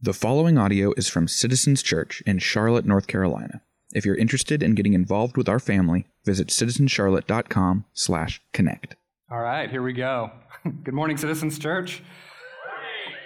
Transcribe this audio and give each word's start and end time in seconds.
The 0.00 0.12
following 0.12 0.56
audio 0.56 0.92
is 0.96 1.08
from 1.08 1.26
Citizens 1.26 1.82
Church 1.82 2.22
in 2.24 2.38
Charlotte, 2.38 2.84
North 2.84 3.08
Carolina. 3.08 3.62
If 3.92 4.06
you're 4.06 4.14
interested 4.14 4.62
in 4.62 4.76
getting 4.76 4.92
involved 4.92 5.36
with 5.36 5.48
our 5.48 5.58
family, 5.58 6.06
visit 6.24 6.50
citizenscharlotte.com/connect. 6.50 8.94
All 9.28 9.40
right, 9.40 9.68
here 9.68 9.82
we 9.82 9.92
go. 9.92 10.30
Good 10.84 10.94
morning, 10.94 11.16
Citizens 11.16 11.58
Church. 11.58 12.04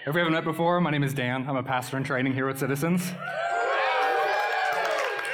If 0.07 0.15
we 0.15 0.21
haven't 0.21 0.33
met 0.33 0.45
before, 0.45 0.81
my 0.81 0.91
name 0.91 1.03
is 1.03 1.13
Dan. 1.13 1.47
I'm 1.47 1.57
a 1.57 1.63
pastor 1.63 1.99
in 1.99 2.05
training 2.05 2.33
here 2.33 2.47
with 2.47 2.59
Citizens. 2.59 3.13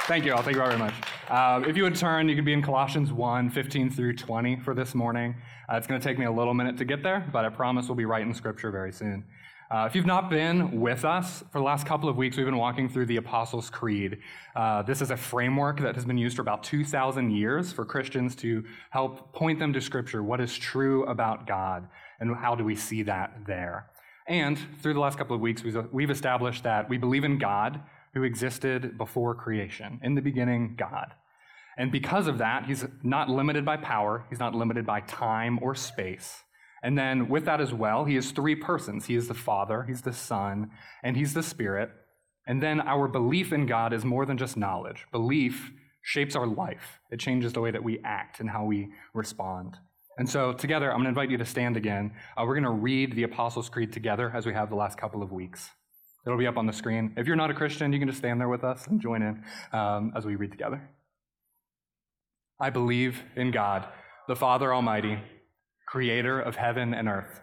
Thank 0.07 0.25
you 0.25 0.33
all. 0.33 0.41
Thank 0.41 0.57
you 0.57 0.61
all 0.61 0.67
very 0.67 0.77
much. 0.77 0.93
Uh, 1.29 1.63
if 1.65 1.77
you 1.77 1.83
would 1.83 1.95
turn, 1.95 2.27
you 2.27 2.35
could 2.35 2.43
be 2.43 2.51
in 2.51 2.61
Colossians 2.61 3.13
1 3.13 3.49
15 3.49 3.91
through 3.91 4.17
20 4.17 4.59
for 4.59 4.73
this 4.73 4.93
morning. 4.93 5.35
Uh, 5.71 5.77
it's 5.77 5.87
going 5.87 6.01
to 6.01 6.05
take 6.05 6.19
me 6.19 6.25
a 6.25 6.31
little 6.31 6.53
minute 6.53 6.75
to 6.79 6.83
get 6.83 7.01
there, 7.01 7.25
but 7.31 7.45
I 7.45 7.49
promise 7.49 7.87
we'll 7.87 7.95
be 7.95 8.03
right 8.03 8.23
in 8.23 8.33
Scripture 8.33 8.71
very 8.71 8.91
soon. 8.91 9.23
Uh, 9.71 9.85
if 9.85 9.93
you've 9.93 10.05
not 10.07 10.31
been 10.31 10.81
with 10.81 11.05
us 11.05 11.43
for 11.51 11.59
the 11.59 11.63
last 11.63 11.85
couple 11.85 12.09
of 12.09 12.17
weeks, 12.17 12.35
we've 12.35 12.45
been 12.47 12.57
walking 12.57 12.89
through 12.89 13.05
the 13.05 13.17
Apostles' 13.17 13.69
Creed. 13.69 14.17
Uh, 14.55 14.81
this 14.81 14.99
is 14.99 15.11
a 15.11 15.17
framework 15.17 15.79
that 15.81 15.93
has 15.93 16.05
been 16.05 16.17
used 16.17 16.35
for 16.35 16.41
about 16.41 16.63
2,000 16.63 17.29
years 17.29 17.71
for 17.71 17.85
Christians 17.85 18.35
to 18.37 18.63
help 18.89 19.31
point 19.31 19.59
them 19.59 19.71
to 19.73 19.79
Scripture, 19.79 20.23
what 20.23 20.41
is 20.41 20.57
true 20.57 21.05
about 21.05 21.45
God, 21.45 21.87
and 22.19 22.35
how 22.35 22.55
do 22.55 22.63
we 22.63 22.75
see 22.75 23.03
that 23.03 23.45
there. 23.45 23.91
And 24.25 24.57
through 24.81 24.95
the 24.95 24.99
last 24.99 25.19
couple 25.19 25.35
of 25.35 25.41
weeks, 25.41 25.63
we've 25.91 26.09
established 26.09 26.63
that 26.63 26.89
we 26.89 26.97
believe 26.97 27.23
in 27.23 27.37
God 27.37 27.79
who 28.15 28.23
existed 28.23 28.97
before 28.97 29.35
creation. 29.35 29.99
In 30.01 30.15
the 30.15 30.21
beginning, 30.21 30.77
God. 30.79 31.13
And 31.77 31.91
because 31.91 32.25
of 32.25 32.39
that, 32.39 32.65
he's 32.65 32.85
not 33.03 33.29
limited 33.29 33.65
by 33.65 33.77
power, 33.77 34.25
he's 34.31 34.39
not 34.39 34.55
limited 34.55 34.87
by 34.87 35.01
time 35.01 35.59
or 35.61 35.75
space. 35.75 36.43
And 36.83 36.97
then 36.97 37.27
with 37.29 37.45
that 37.45 37.61
as 37.61 37.73
well, 37.73 38.05
he 38.05 38.15
is 38.15 38.31
three 38.31 38.55
persons. 38.55 39.05
He 39.05 39.15
is 39.15 39.27
the 39.27 39.33
Father, 39.33 39.83
he's 39.83 40.01
the 40.01 40.13
Son, 40.13 40.71
and 41.03 41.17
he's 41.17 41.33
the 41.33 41.43
Spirit. 41.43 41.91
And 42.47 42.63
then 42.63 42.81
our 42.81 43.07
belief 43.07 43.53
in 43.53 43.65
God 43.65 43.93
is 43.93 44.05
more 44.05 44.25
than 44.25 44.37
just 44.37 44.57
knowledge. 44.57 45.05
Belief 45.11 45.71
shapes 46.01 46.35
our 46.35 46.47
life. 46.47 46.99
It 47.11 47.19
changes 47.19 47.53
the 47.53 47.61
way 47.61 47.71
that 47.71 47.83
we 47.83 47.99
act 48.03 48.39
and 48.39 48.49
how 48.49 48.65
we 48.65 48.89
respond. 49.13 49.77
And 50.17 50.27
so, 50.27 50.51
together, 50.51 50.91
I'm 50.91 50.97
going 50.97 51.05
to 51.05 51.09
invite 51.09 51.29
you 51.29 51.37
to 51.37 51.45
stand 51.45 51.77
again. 51.77 52.11
Uh, 52.35 52.43
we're 52.45 52.55
going 52.55 52.63
to 52.63 52.71
read 52.71 53.15
the 53.15 53.23
Apostles' 53.23 53.69
Creed 53.69 53.93
together 53.93 54.31
as 54.35 54.45
we 54.45 54.53
have 54.53 54.69
the 54.69 54.75
last 54.75 54.97
couple 54.97 55.23
of 55.23 55.31
weeks. 55.31 55.69
It'll 56.25 56.37
be 56.37 56.47
up 56.47 56.57
on 56.57 56.65
the 56.65 56.73
screen. 56.73 57.13
If 57.15 57.25
you're 57.25 57.37
not 57.37 57.51
a 57.51 57.53
Christian, 57.53 57.93
you 57.93 57.99
can 57.99 58.07
just 58.07 58.19
stand 58.19 58.41
there 58.41 58.49
with 58.49 58.63
us 58.63 58.85
and 58.87 58.99
join 58.99 59.21
in 59.21 59.43
um, 59.71 60.11
as 60.15 60.25
we 60.25 60.35
read 60.35 60.51
together. 60.51 60.89
I 62.59 62.69
believe 62.69 63.23
in 63.37 63.51
God, 63.51 63.87
the 64.27 64.35
Father 64.35 64.73
Almighty 64.73 65.19
creator 65.89 66.39
of 66.39 66.55
heaven 66.55 66.93
and 66.93 67.07
earth. 67.07 67.41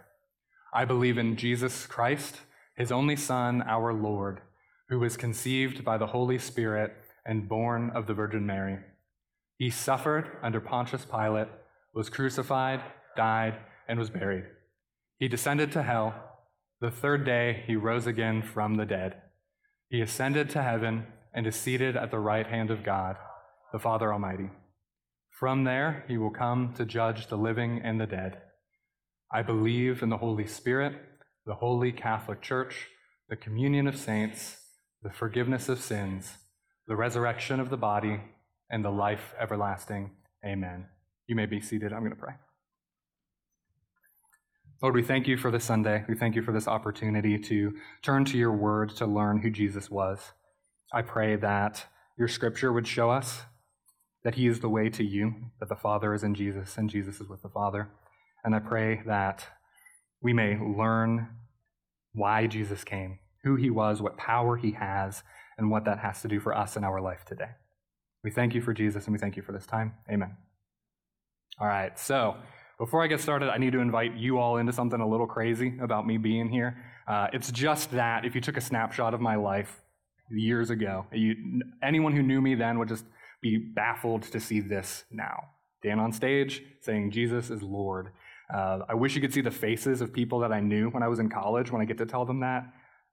I 0.72 0.84
believe 0.84 1.18
in 1.18 1.36
Jesus 1.36 1.84
Christ, 1.84 2.36
his 2.76 2.92
only 2.92 3.16
Son, 3.16 3.60
our 3.66 3.92
Lord, 3.92 4.40
who 4.88 5.00
was 5.00 5.16
conceived 5.16 5.84
by 5.84 5.98
the 5.98 6.06
Holy 6.06 6.38
Spirit 6.38 6.94
and 7.24 7.48
born 7.48 7.90
of 7.90 8.06
the 8.06 8.14
Virgin 8.14 8.46
Mary. 8.46 8.78
He 9.58 9.68
suffered 9.68 10.30
under 10.44 10.60
Pontius 10.60 11.04
Pilate, 11.04 11.48
was 11.92 12.08
crucified, 12.08 12.82
died, 13.16 13.56
and 13.88 13.98
was 13.98 14.10
buried. 14.10 14.44
He 15.18 15.26
descended 15.26 15.72
to 15.72 15.82
hell. 15.82 16.14
The 16.80 16.92
third 16.92 17.24
day 17.24 17.64
he 17.66 17.74
rose 17.74 18.06
again 18.06 18.42
from 18.42 18.76
the 18.76 18.86
dead. 18.86 19.16
He 19.88 20.00
ascended 20.00 20.50
to 20.50 20.62
heaven 20.62 21.06
and 21.34 21.48
is 21.48 21.56
seated 21.56 21.96
at 21.96 22.12
the 22.12 22.20
right 22.20 22.46
hand 22.46 22.70
of 22.70 22.84
God, 22.84 23.16
the 23.72 23.80
Father 23.80 24.12
Almighty. 24.12 24.50
From 25.38 25.64
there, 25.64 26.06
he 26.08 26.16
will 26.16 26.30
come 26.30 26.72
to 26.78 26.86
judge 26.86 27.26
the 27.26 27.36
living 27.36 27.82
and 27.84 28.00
the 28.00 28.06
dead. 28.06 28.38
I 29.30 29.42
believe 29.42 30.02
in 30.02 30.08
the 30.08 30.16
Holy 30.16 30.46
Spirit, 30.46 30.94
the 31.44 31.56
holy 31.56 31.92
Catholic 31.92 32.40
Church, 32.40 32.86
the 33.28 33.36
communion 33.36 33.86
of 33.86 33.98
saints, 33.98 34.56
the 35.02 35.10
forgiveness 35.10 35.68
of 35.68 35.82
sins, 35.82 36.38
the 36.88 36.96
resurrection 36.96 37.60
of 37.60 37.68
the 37.68 37.76
body, 37.76 38.18
and 38.70 38.82
the 38.82 38.90
life 38.90 39.34
everlasting. 39.38 40.12
Amen. 40.42 40.86
You 41.26 41.36
may 41.36 41.44
be 41.44 41.60
seated. 41.60 41.92
I'm 41.92 42.00
going 42.00 42.12
to 42.12 42.16
pray. 42.16 42.34
Lord, 44.80 44.94
we 44.94 45.02
thank 45.02 45.28
you 45.28 45.36
for 45.36 45.50
this 45.50 45.64
Sunday. 45.64 46.06
We 46.08 46.14
thank 46.14 46.34
you 46.34 46.40
for 46.40 46.52
this 46.52 46.66
opportunity 46.66 47.38
to 47.40 47.74
turn 48.00 48.24
to 48.26 48.38
your 48.38 48.52
word 48.52 48.88
to 48.96 49.06
learn 49.06 49.42
who 49.42 49.50
Jesus 49.50 49.90
was. 49.90 50.32
I 50.94 51.02
pray 51.02 51.36
that 51.36 51.84
your 52.16 52.28
scripture 52.28 52.72
would 52.72 52.86
show 52.86 53.10
us 53.10 53.42
that 54.24 54.34
He 54.34 54.46
is 54.46 54.60
the 54.60 54.68
way 54.68 54.88
to 54.90 55.04
you, 55.04 55.34
that 55.60 55.68
the 55.68 55.76
Father 55.76 56.14
is 56.14 56.22
in 56.22 56.34
Jesus, 56.34 56.76
and 56.76 56.90
Jesus 56.90 57.20
is 57.20 57.28
with 57.28 57.42
the 57.42 57.48
Father. 57.48 57.88
And 58.44 58.54
I 58.54 58.58
pray 58.58 59.02
that 59.06 59.46
we 60.22 60.32
may 60.32 60.58
learn 60.58 61.28
why 62.12 62.46
Jesus 62.46 62.84
came, 62.84 63.18
who 63.44 63.56
He 63.56 63.70
was, 63.70 64.02
what 64.02 64.16
power 64.16 64.56
He 64.56 64.72
has, 64.72 65.22
and 65.58 65.70
what 65.70 65.84
that 65.84 65.98
has 65.98 66.22
to 66.22 66.28
do 66.28 66.40
for 66.40 66.56
us 66.56 66.76
in 66.76 66.84
our 66.84 67.00
life 67.00 67.24
today. 67.24 67.50
We 68.24 68.30
thank 68.30 68.54
you 68.54 68.60
for 68.60 68.74
Jesus, 68.74 69.04
and 69.04 69.12
we 69.12 69.18
thank 69.18 69.36
you 69.36 69.42
for 69.42 69.52
this 69.52 69.66
time. 69.66 69.94
Amen. 70.10 70.36
All 71.60 71.66
right, 71.66 71.98
so 71.98 72.36
before 72.78 73.02
I 73.02 73.06
get 73.06 73.20
started, 73.20 73.48
I 73.48 73.56
need 73.56 73.72
to 73.72 73.80
invite 73.80 74.16
you 74.16 74.38
all 74.38 74.58
into 74.58 74.72
something 74.72 75.00
a 75.00 75.08
little 75.08 75.26
crazy 75.26 75.78
about 75.80 76.06
me 76.06 76.18
being 76.18 76.48
here. 76.48 76.76
Uh, 77.08 77.28
it's 77.32 77.50
just 77.50 77.92
that 77.92 78.24
if 78.24 78.34
you 78.34 78.40
took 78.40 78.56
a 78.56 78.60
snapshot 78.60 79.14
of 79.14 79.20
my 79.20 79.36
life 79.36 79.80
years 80.30 80.70
ago, 80.70 81.06
you, 81.12 81.34
anyone 81.82 82.12
who 82.12 82.22
knew 82.22 82.42
me 82.42 82.54
then 82.54 82.78
would 82.78 82.88
just 82.88 83.04
be 83.40 83.56
baffled 83.56 84.22
to 84.22 84.40
see 84.40 84.60
this 84.60 85.04
now. 85.10 85.44
Dan 85.82 85.98
on 85.98 86.12
stage 86.12 86.62
saying 86.80 87.10
Jesus 87.10 87.50
is 87.50 87.62
Lord. 87.62 88.10
Uh, 88.52 88.80
I 88.88 88.94
wish 88.94 89.14
you 89.14 89.20
could 89.20 89.32
see 89.32 89.40
the 89.40 89.50
faces 89.50 90.00
of 90.00 90.12
people 90.12 90.40
that 90.40 90.52
I 90.52 90.60
knew 90.60 90.88
when 90.90 91.02
I 91.02 91.08
was 91.08 91.18
in 91.18 91.28
college 91.28 91.70
when 91.70 91.82
I 91.82 91.84
get 91.84 91.98
to 91.98 92.06
tell 92.06 92.24
them 92.24 92.40
that. 92.40 92.64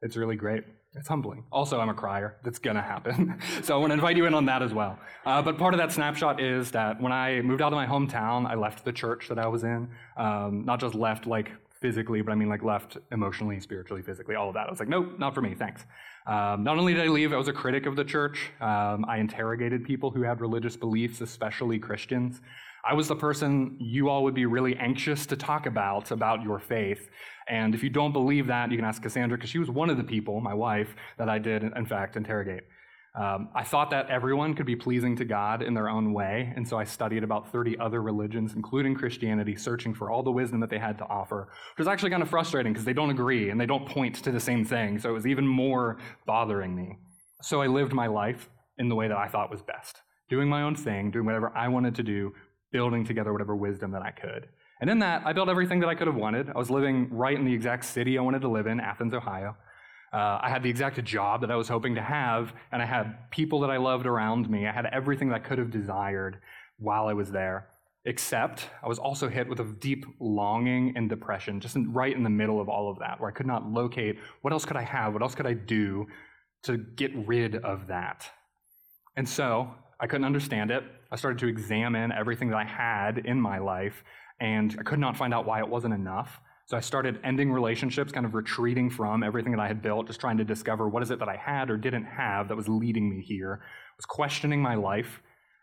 It's 0.01 0.17
really 0.17 0.35
great. 0.35 0.63
It's 0.95 1.07
humbling. 1.07 1.45
Also, 1.51 1.79
I'm 1.79 1.89
a 1.89 1.93
crier. 1.93 2.35
That's 2.43 2.59
going 2.59 2.75
to 2.75 2.81
happen. 2.81 3.39
so 3.63 3.75
I 3.75 3.77
want 3.77 3.91
to 3.91 3.95
invite 3.95 4.15
you 4.15 4.25
in 4.25 4.33
on 4.33 4.45
that 4.45 4.61
as 4.61 4.73
well. 4.73 4.99
Uh, 5.25 5.41
but 5.41 5.57
part 5.57 5.73
of 5.73 5.79
that 5.79 5.91
snapshot 5.91 6.39
is 6.41 6.71
that 6.71 7.01
when 7.01 7.11
I 7.11 7.41
moved 7.41 7.61
out 7.61 7.73
of 7.73 7.77
my 7.77 7.87
hometown, 7.87 8.45
I 8.45 8.55
left 8.55 8.85
the 8.85 8.91
church 8.91 9.27
that 9.29 9.39
I 9.39 9.47
was 9.47 9.63
in. 9.63 9.89
Um, 10.17 10.65
not 10.65 10.79
just 10.79 10.93
left 10.93 11.25
like 11.25 11.51
physically, 11.81 12.21
but 12.21 12.31
I 12.31 12.35
mean 12.35 12.49
like 12.49 12.63
left 12.63 12.97
emotionally, 13.11 13.59
spiritually, 13.59 14.03
physically, 14.03 14.35
all 14.35 14.49
of 14.49 14.53
that. 14.53 14.67
I 14.67 14.69
was 14.69 14.79
like, 14.79 14.89
nope, 14.89 15.17
not 15.17 15.33
for 15.33 15.41
me, 15.41 15.55
thanks. 15.55 15.83
Um, 16.25 16.63
not 16.63 16.77
only 16.77 16.93
did 16.93 17.03
I 17.03 17.07
leave, 17.07 17.33
I 17.33 17.37
was 17.37 17.49
a 17.49 17.53
critic 17.53 17.85
of 17.85 17.95
the 17.95 18.03
church. 18.05 18.51
Um, 18.61 19.05
I 19.07 19.17
interrogated 19.17 19.83
people 19.83 20.09
who 20.09 20.21
had 20.23 20.39
religious 20.39 20.77
beliefs, 20.77 21.21
especially 21.21 21.79
Christians. 21.79 22.39
I 22.85 22.93
was 22.93 23.07
the 23.07 23.15
person 23.15 23.77
you 23.79 24.09
all 24.09 24.23
would 24.23 24.33
be 24.33 24.45
really 24.45 24.75
anxious 24.75 25.25
to 25.27 25.37
talk 25.37 25.65
about, 25.65 26.11
about 26.11 26.43
your 26.43 26.59
faith. 26.59 27.09
And 27.47 27.75
if 27.75 27.83
you 27.83 27.89
don't 27.89 28.13
believe 28.13 28.47
that, 28.47 28.71
you 28.71 28.77
can 28.77 28.85
ask 28.85 29.01
Cassandra, 29.01 29.37
because 29.37 29.49
she 29.49 29.59
was 29.59 29.69
one 29.69 29.89
of 29.89 29.97
the 29.97 30.03
people, 30.03 30.39
my 30.39 30.53
wife, 30.53 30.95
that 31.17 31.29
I 31.29 31.39
did, 31.39 31.63
in 31.63 31.85
fact, 31.85 32.15
interrogate. 32.15 32.63
Um, 33.15 33.49
I 33.53 33.63
thought 33.63 33.91
that 33.91 34.09
everyone 34.09 34.55
could 34.55 34.65
be 34.65 34.75
pleasing 34.75 35.15
to 35.17 35.25
God 35.25 35.61
in 35.61 35.75
their 35.75 35.87
own 35.87 36.13
way, 36.13 36.51
and 36.55 36.67
so 36.67 36.79
I 36.79 36.83
studied 36.83 37.23
about 37.23 37.51
30 37.51 37.77
other 37.77 38.01
religions, 38.01 38.53
including 38.55 38.95
Christianity, 38.95 39.55
searching 39.55 39.93
for 39.93 40.09
all 40.09 40.23
the 40.23 40.31
wisdom 40.31 40.59
that 40.61 40.71
they 40.71 40.79
had 40.79 40.97
to 40.97 41.05
offer, 41.05 41.49
which 41.73 41.79
was 41.79 41.87
actually 41.87 42.09
kind 42.09 42.23
of 42.23 42.29
frustrating 42.29 42.73
because 42.73 42.85
they 42.85 42.93
don't 42.93 43.11
agree 43.11 43.51
and 43.51 43.61
they 43.61 43.67
don't 43.67 43.87
point 43.87 44.15
to 44.15 44.31
the 44.31 44.39
same 44.39 44.65
thing, 44.65 44.97
so 44.97 45.09
it 45.09 45.13
was 45.13 45.27
even 45.27 45.45
more 45.45 45.97
bothering 46.25 46.75
me. 46.75 46.97
So 47.43 47.61
I 47.61 47.67
lived 47.67 47.93
my 47.93 48.07
life 48.07 48.49
in 48.79 48.89
the 48.89 48.95
way 48.95 49.07
that 49.07 49.17
I 49.17 49.27
thought 49.27 49.51
was 49.51 49.61
best, 49.61 50.01
doing 50.27 50.49
my 50.49 50.63
own 50.63 50.75
thing, 50.75 51.11
doing 51.11 51.27
whatever 51.27 51.55
I 51.55 51.67
wanted 51.67 51.93
to 51.95 52.03
do, 52.03 52.33
building 52.71 53.05
together 53.05 53.31
whatever 53.31 53.55
wisdom 53.55 53.91
that 53.91 54.01
I 54.01 54.09
could. 54.09 54.47
And 54.81 54.89
in 54.89 54.99
that, 54.99 55.21
I 55.23 55.33
built 55.33 55.49
everything 55.49 55.79
that 55.81 55.87
I 55.87 55.93
could 55.93 56.07
have 56.07 56.15
wanted. 56.15 56.49
I 56.49 56.57
was 56.57 56.71
living 56.71 57.09
right 57.11 57.37
in 57.37 57.45
the 57.45 57.53
exact 57.53 57.85
city 57.85 58.17
I 58.17 58.21
wanted 58.21 58.41
to 58.41 58.49
live 58.49 58.65
in, 58.65 58.79
Athens, 58.79 59.13
Ohio. 59.13 59.55
Uh, 60.13 60.39
I 60.43 60.49
had 60.49 60.61
the 60.61 60.69
exact 60.69 61.03
job 61.03 61.41
that 61.41 61.49
I 61.49 61.55
was 61.55 61.67
hoping 61.67 61.95
to 61.95 62.01
have, 62.01 62.53
and 62.71 62.81
I 62.81 62.85
had 62.85 63.31
people 63.31 63.59
that 63.61 63.71
I 63.71 63.77
loved 63.77 64.05
around 64.05 64.47
me. 64.47 64.67
I 64.67 64.71
had 64.71 64.85
everything 64.85 65.29
that 65.29 65.35
I 65.35 65.39
could 65.39 65.57
have 65.57 65.71
desired 65.71 66.39
while 66.77 67.07
I 67.07 67.13
was 67.13 67.31
there. 67.31 67.69
Except 68.05 68.69
I 68.83 68.87
was 68.87 68.99
also 68.99 69.27
hit 69.27 69.47
with 69.47 69.59
a 69.59 69.63
deep 69.63 70.05
longing 70.19 70.93
and 70.95 71.09
depression, 71.09 71.59
just 71.59 71.75
in, 71.75 71.91
right 71.93 72.15
in 72.15 72.21
the 72.21 72.29
middle 72.29 72.61
of 72.61 72.69
all 72.69 72.91
of 72.91 72.99
that, 72.99 73.19
where 73.19 73.29
I 73.29 73.33
could 73.33 73.47
not 73.47 73.65
locate 73.65 74.19
what 74.41 74.53
else 74.53 74.65
could 74.65 74.77
I 74.77 74.83
have, 74.83 75.13
what 75.13 75.23
else 75.23 75.33
could 75.33 75.47
I 75.47 75.53
do 75.53 76.05
to 76.63 76.77
get 76.77 77.11
rid 77.15 77.55
of 77.55 77.87
that. 77.87 78.29
And 79.15 79.27
so 79.27 79.73
I 79.99 80.05
couldn't 80.05 80.25
understand 80.25 80.69
it. 80.69 80.83
I 81.11 81.15
started 81.15 81.39
to 81.39 81.47
examine 81.47 82.11
everything 82.11 82.49
that 82.49 82.57
I 82.57 82.65
had 82.65 83.19
in 83.19 83.39
my 83.39 83.57
life, 83.57 84.03
and 84.39 84.75
I 84.79 84.83
could 84.83 84.99
not 84.99 85.15
find 85.17 85.33
out 85.33 85.45
why 85.45 85.59
it 85.59 85.67
wasn't 85.67 85.93
enough. 85.93 86.39
So 86.73 86.77
I 86.77 86.81
started 86.81 87.19
ending 87.23 87.51
relationships, 87.51 88.11
kind 88.11 88.25
of 88.25 88.33
retreating 88.33 88.89
from 88.89 89.21
everything 89.21 89.51
that 89.51 89.61
I 89.61 89.67
had 89.67 89.83
built, 89.83 90.07
just 90.07 90.19
trying 90.19 90.37
to 90.37 90.43
discover 90.43 90.89
what 90.89 91.03
is 91.03 91.11
it 91.11 91.19
that 91.19 91.29
I 91.29 91.35
had 91.35 91.69
or 91.69 91.77
didn't 91.77 92.05
have 92.05 92.47
that 92.47 92.57
was 92.57 92.67
leading 92.67 93.11
me 93.11 93.21
here. 93.21 93.61
I 93.61 93.93
was 93.95 94.07
questioning 94.07 94.59
my 94.59 94.73
life, 94.73 95.21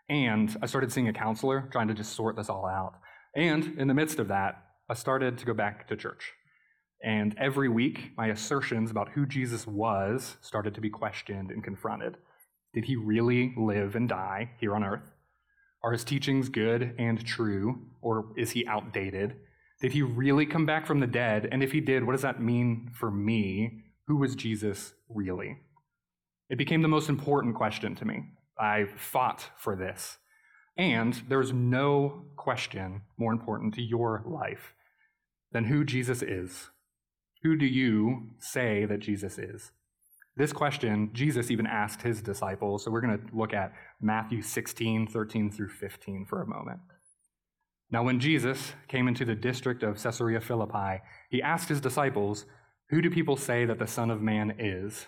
and 0.09 0.57
I 0.63 0.67
started 0.67 0.93
seeing 0.93 1.09
a 1.09 1.13
counselor, 1.13 1.69
trying 1.73 1.89
to 1.89 1.95
just 1.95 2.15
sort 2.15 2.37
this 2.37 2.49
all 2.49 2.65
out. 2.65 2.93
And 3.35 3.77
in 3.77 3.89
the 3.89 3.95
midst 3.95 4.21
of 4.21 4.29
that, 4.29 4.63
I 4.89 4.95
started 4.95 5.37
to 5.39 5.47
go 5.47 5.53
back 5.53 5.89
to 5.89 5.97
church. 5.97 6.31
And 7.03 7.35
every 7.41 7.69
week, 7.69 8.13
my 8.17 8.29
assertions 8.29 8.93
about 8.93 9.09
who 9.09 9.27
Jesus 9.27 9.67
was 9.67 10.37
started 10.41 10.77
to 10.77 10.81
be 10.81 10.91
questioned 10.91 11.51
and 11.51 11.65
confronted. 11.65 12.19
Did 12.73 12.85
he 12.85 12.95
really 12.95 13.53
live 13.59 13.97
and 13.97 14.09
die 14.09 14.53
here 14.61 14.77
on 14.77 14.85
earth? 14.85 15.11
Are 15.83 15.91
his 15.91 16.05
teachings 16.05 16.49
good 16.49 16.95
and 17.01 17.27
true, 17.27 17.87
or 18.01 18.27
is 18.37 18.53
he 18.53 18.65
outdated? 18.65 19.35
Did 19.81 19.93
he 19.93 20.03
really 20.03 20.47
come 20.47 20.67
back 20.67 20.87
from 20.87 21.01
the 21.01 21.07
dead? 21.07 21.49
And 21.51 21.63
if 21.63 21.73
he 21.73 21.81
did, 21.81 22.05
what 22.05 22.13
does 22.13 22.23
that 22.23 22.41
mean 22.41 22.91
for 22.93 23.11
me, 23.11 23.85
Who 24.07 24.17
was 24.17 24.35
Jesus 24.35 24.95
really? 25.09 25.59
It 26.49 26.59
became 26.59 26.83
the 26.83 26.89
most 26.89 27.09
important 27.09 27.55
question 27.55 27.95
to 27.95 28.05
me. 28.05 28.25
I 28.59 28.87
fought 28.97 29.51
for 29.57 29.77
this. 29.77 30.19
And 30.77 31.23
there's 31.29 31.53
no 31.53 32.25
question 32.37 33.03
more 33.19 33.33
important 33.33 33.75
to 33.75 33.83
your 33.83 34.25
life 34.27 34.75
than 35.53 35.65
who 35.65 35.85
Jesus 35.85 36.23
is. 36.23 36.71
Who 37.43 37.57
do 37.57 37.67
you 37.67 38.31
say 38.39 38.85
that 38.85 39.01
Jesus 39.01 39.39
is? 39.39 39.71
This 40.37 40.53
question, 40.53 41.11
Jesus 41.13 41.51
even 41.51 41.67
asked 41.67 42.03
his 42.03 42.21
disciples. 42.21 42.85
So 42.85 42.91
we're 42.91 43.01
going 43.01 43.19
to 43.19 43.37
look 43.37 43.55
at 43.55 43.73
Matthew 44.01 44.43
16, 44.43 45.07
13 45.07 45.51
through 45.51 45.69
15 45.69 46.27
for 46.29 46.43
a 46.43 46.47
moment. 46.47 46.81
Now, 47.93 48.05
when 48.05 48.21
Jesus 48.21 48.73
came 48.89 49.09
into 49.09 49.25
the 49.25 49.35
district 49.35 49.83
of 49.83 50.01
Caesarea 50.01 50.41
Philippi, 50.41 51.03
he 51.29 51.43
asked 51.43 51.69
his 51.69 51.81
disciples, 51.81 52.47
Who 52.91 53.03
do 53.03 53.11
people 53.11 53.37
say 53.37 53.65
that 53.65 53.79
the 53.79 53.87
Son 53.87 54.11
of 54.11 54.23
Man 54.23 54.55
is? 54.59 55.07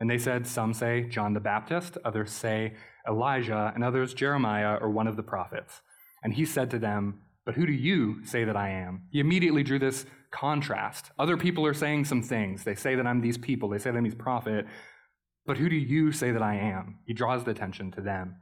And 0.00 0.10
they 0.10 0.18
said, 0.18 0.46
Some 0.46 0.74
say 0.74 1.02
John 1.02 1.34
the 1.34 1.40
Baptist, 1.40 1.96
others 2.04 2.32
say 2.32 2.74
Elijah, 3.08 3.72
and 3.74 3.84
others 3.84 4.14
Jeremiah 4.14 4.78
or 4.80 4.90
one 4.90 5.06
of 5.06 5.16
the 5.16 5.22
prophets. 5.22 5.80
And 6.22 6.34
he 6.34 6.44
said 6.44 6.70
to 6.72 6.78
them, 6.78 7.20
But 7.46 7.54
who 7.54 7.66
do 7.66 7.72
you 7.72 8.24
say 8.24 8.44
that 8.44 8.56
I 8.56 8.70
am? 8.70 9.06
He 9.10 9.20
immediately 9.20 9.62
drew 9.62 9.78
this 9.78 10.04
contrast. 10.32 11.10
Other 11.18 11.36
people 11.36 11.64
are 11.66 11.74
saying 11.74 12.04
some 12.04 12.22
things. 12.22 12.64
They 12.64 12.74
say 12.74 12.96
that 12.96 13.06
I'm 13.06 13.20
these 13.20 13.38
people, 13.38 13.68
they 13.68 13.78
say 13.78 13.90
that 13.90 13.96
I'm 13.96 14.04
these 14.04 14.14
prophet. 14.14 14.66
But 15.46 15.56
who 15.56 15.68
do 15.68 15.76
you 15.76 16.12
say 16.12 16.32
that 16.32 16.42
I 16.42 16.56
am? 16.56 16.98
He 17.06 17.14
draws 17.14 17.44
the 17.44 17.52
attention 17.52 17.90
to 17.92 18.00
them. 18.00 18.36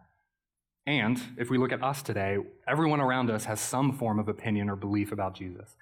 And 0.86 1.20
if 1.36 1.50
we 1.50 1.58
look 1.58 1.72
at 1.72 1.82
us 1.82 2.00
today, 2.00 2.38
everyone 2.68 3.00
around 3.00 3.28
us 3.28 3.44
has 3.46 3.60
some 3.60 3.92
form 3.92 4.20
of 4.20 4.28
opinion 4.28 4.70
or 4.70 4.76
belief 4.76 5.10
about 5.10 5.34
Jesus. 5.34 5.74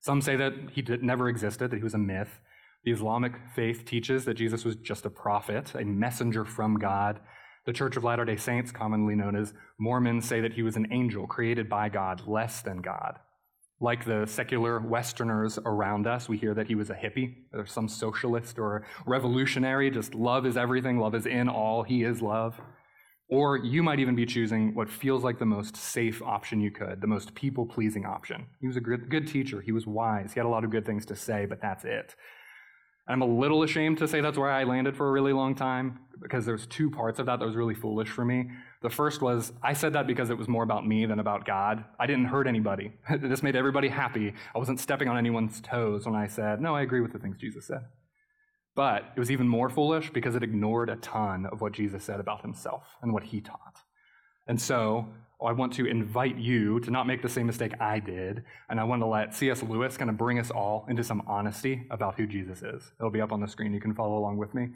Some 0.00 0.20
say 0.20 0.36
that 0.36 0.52
he 0.72 0.82
did, 0.82 1.02
never 1.02 1.28
existed, 1.28 1.70
that 1.70 1.76
he 1.76 1.82
was 1.82 1.94
a 1.94 1.98
myth. 1.98 2.40
The 2.84 2.92
Islamic 2.92 3.32
faith 3.54 3.84
teaches 3.84 4.24
that 4.24 4.34
Jesus 4.34 4.64
was 4.64 4.76
just 4.76 5.04
a 5.04 5.10
prophet, 5.10 5.72
a 5.74 5.84
messenger 5.84 6.44
from 6.44 6.78
God. 6.78 7.20
The 7.66 7.72
Church 7.72 7.96
of 7.96 8.04
Latter 8.04 8.24
day 8.24 8.36
Saints, 8.36 8.72
commonly 8.72 9.14
known 9.14 9.36
as 9.36 9.52
Mormons, 9.78 10.26
say 10.26 10.40
that 10.40 10.54
he 10.54 10.62
was 10.62 10.76
an 10.76 10.92
angel 10.92 11.26
created 11.26 11.68
by 11.68 11.88
God, 11.88 12.26
less 12.26 12.62
than 12.62 12.78
God. 12.78 13.18
Like 13.80 14.04
the 14.04 14.26
secular 14.26 14.80
Westerners 14.80 15.58
around 15.64 16.06
us, 16.06 16.28
we 16.28 16.38
hear 16.38 16.54
that 16.54 16.68
he 16.68 16.76
was 16.76 16.90
a 16.90 16.94
hippie 16.94 17.34
or 17.52 17.66
some 17.66 17.88
socialist 17.88 18.58
or 18.58 18.84
revolutionary, 19.06 19.90
just 19.90 20.14
love 20.14 20.46
is 20.46 20.56
everything, 20.56 20.98
love 20.98 21.16
is 21.16 21.26
in 21.26 21.48
all, 21.48 21.82
he 21.82 22.04
is 22.04 22.22
love. 22.22 22.60
Or 23.32 23.56
you 23.56 23.82
might 23.82 23.98
even 23.98 24.14
be 24.14 24.26
choosing 24.26 24.74
what 24.74 24.90
feels 24.90 25.24
like 25.24 25.38
the 25.38 25.46
most 25.46 25.74
safe 25.74 26.20
option 26.20 26.60
you 26.60 26.70
could, 26.70 27.00
the 27.00 27.06
most 27.06 27.34
people 27.34 27.64
pleasing 27.64 28.04
option. 28.04 28.44
He 28.60 28.66
was 28.66 28.76
a 28.76 28.80
good, 28.80 29.08
good 29.08 29.26
teacher, 29.26 29.62
he 29.62 29.72
was 29.72 29.86
wise, 29.86 30.34
he 30.34 30.38
had 30.38 30.44
a 30.44 30.50
lot 30.50 30.64
of 30.64 30.70
good 30.70 30.84
things 30.84 31.06
to 31.06 31.16
say, 31.16 31.46
but 31.46 31.62
that's 31.62 31.82
it. 31.86 32.14
I'm 33.08 33.22
a 33.22 33.26
little 33.26 33.62
ashamed 33.62 33.96
to 33.98 34.06
say 34.06 34.20
that's 34.20 34.36
where 34.36 34.50
I 34.50 34.64
landed 34.64 34.98
for 34.98 35.08
a 35.08 35.10
really 35.10 35.32
long 35.32 35.54
time 35.54 36.00
because 36.20 36.44
there's 36.44 36.66
two 36.66 36.90
parts 36.90 37.18
of 37.18 37.24
that 37.24 37.38
that 37.38 37.46
was 37.46 37.56
really 37.56 37.74
foolish 37.74 38.10
for 38.10 38.22
me. 38.22 38.50
The 38.82 38.90
first 38.90 39.22
was 39.22 39.54
I 39.62 39.72
said 39.72 39.94
that 39.94 40.06
because 40.06 40.28
it 40.28 40.36
was 40.36 40.46
more 40.46 40.62
about 40.62 40.86
me 40.86 41.06
than 41.06 41.18
about 41.18 41.46
God. 41.46 41.86
I 41.98 42.06
didn't 42.06 42.26
hurt 42.26 42.46
anybody. 42.46 42.92
this 43.18 43.42
made 43.42 43.56
everybody 43.56 43.88
happy. 43.88 44.34
I 44.54 44.58
wasn't 44.58 44.78
stepping 44.78 45.08
on 45.08 45.16
anyone's 45.16 45.62
toes 45.62 46.04
when 46.04 46.14
I 46.14 46.26
said, 46.26 46.60
no, 46.60 46.76
I 46.76 46.82
agree 46.82 47.00
with 47.00 47.14
the 47.14 47.18
things 47.18 47.38
Jesus 47.38 47.66
said. 47.66 47.80
But 48.74 49.12
it 49.14 49.20
was 49.20 49.30
even 49.30 49.48
more 49.48 49.68
foolish 49.68 50.10
because 50.10 50.34
it 50.34 50.42
ignored 50.42 50.88
a 50.88 50.96
ton 50.96 51.46
of 51.46 51.60
what 51.60 51.72
Jesus 51.72 52.04
said 52.04 52.20
about 52.20 52.42
himself 52.42 52.96
and 53.02 53.12
what 53.12 53.24
he 53.24 53.40
taught. 53.40 53.78
And 54.46 54.60
so 54.60 55.06
I 55.44 55.52
want 55.52 55.72
to 55.74 55.86
invite 55.86 56.36
you 56.36 56.80
to 56.80 56.90
not 56.90 57.06
make 57.06 57.22
the 57.22 57.28
same 57.28 57.46
mistake 57.46 57.72
I 57.80 57.98
did. 57.98 58.44
And 58.70 58.80
I 58.80 58.84
want 58.84 59.02
to 59.02 59.06
let 59.06 59.34
C.S. 59.34 59.62
Lewis 59.62 59.96
kind 59.96 60.10
of 60.10 60.16
bring 60.16 60.38
us 60.38 60.50
all 60.50 60.86
into 60.88 61.04
some 61.04 61.22
honesty 61.26 61.86
about 61.90 62.16
who 62.16 62.26
Jesus 62.26 62.62
is. 62.62 62.92
It'll 62.98 63.10
be 63.10 63.20
up 63.20 63.32
on 63.32 63.40
the 63.40 63.48
screen. 63.48 63.72
You 63.72 63.80
can 63.80 63.94
follow 63.94 64.18
along 64.18 64.38
with 64.38 64.54
me. 64.54 64.68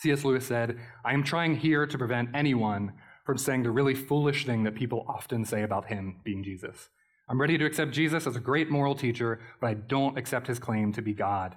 C.S. 0.00 0.24
Lewis 0.24 0.46
said, 0.46 0.78
I 1.04 1.14
am 1.14 1.22
trying 1.22 1.56
here 1.56 1.86
to 1.86 1.98
prevent 1.98 2.30
anyone 2.34 2.92
from 3.24 3.38
saying 3.38 3.62
the 3.62 3.70
really 3.70 3.94
foolish 3.94 4.44
thing 4.44 4.64
that 4.64 4.74
people 4.74 5.06
often 5.08 5.44
say 5.44 5.62
about 5.62 5.86
him 5.86 6.16
being 6.24 6.44
Jesus. 6.44 6.88
I'm 7.28 7.40
ready 7.40 7.56
to 7.56 7.64
accept 7.64 7.92
Jesus 7.92 8.26
as 8.26 8.36
a 8.36 8.40
great 8.40 8.70
moral 8.70 8.94
teacher, 8.94 9.40
but 9.60 9.68
I 9.68 9.74
don't 9.74 10.18
accept 10.18 10.46
his 10.46 10.58
claim 10.58 10.92
to 10.92 11.02
be 11.02 11.14
God. 11.14 11.56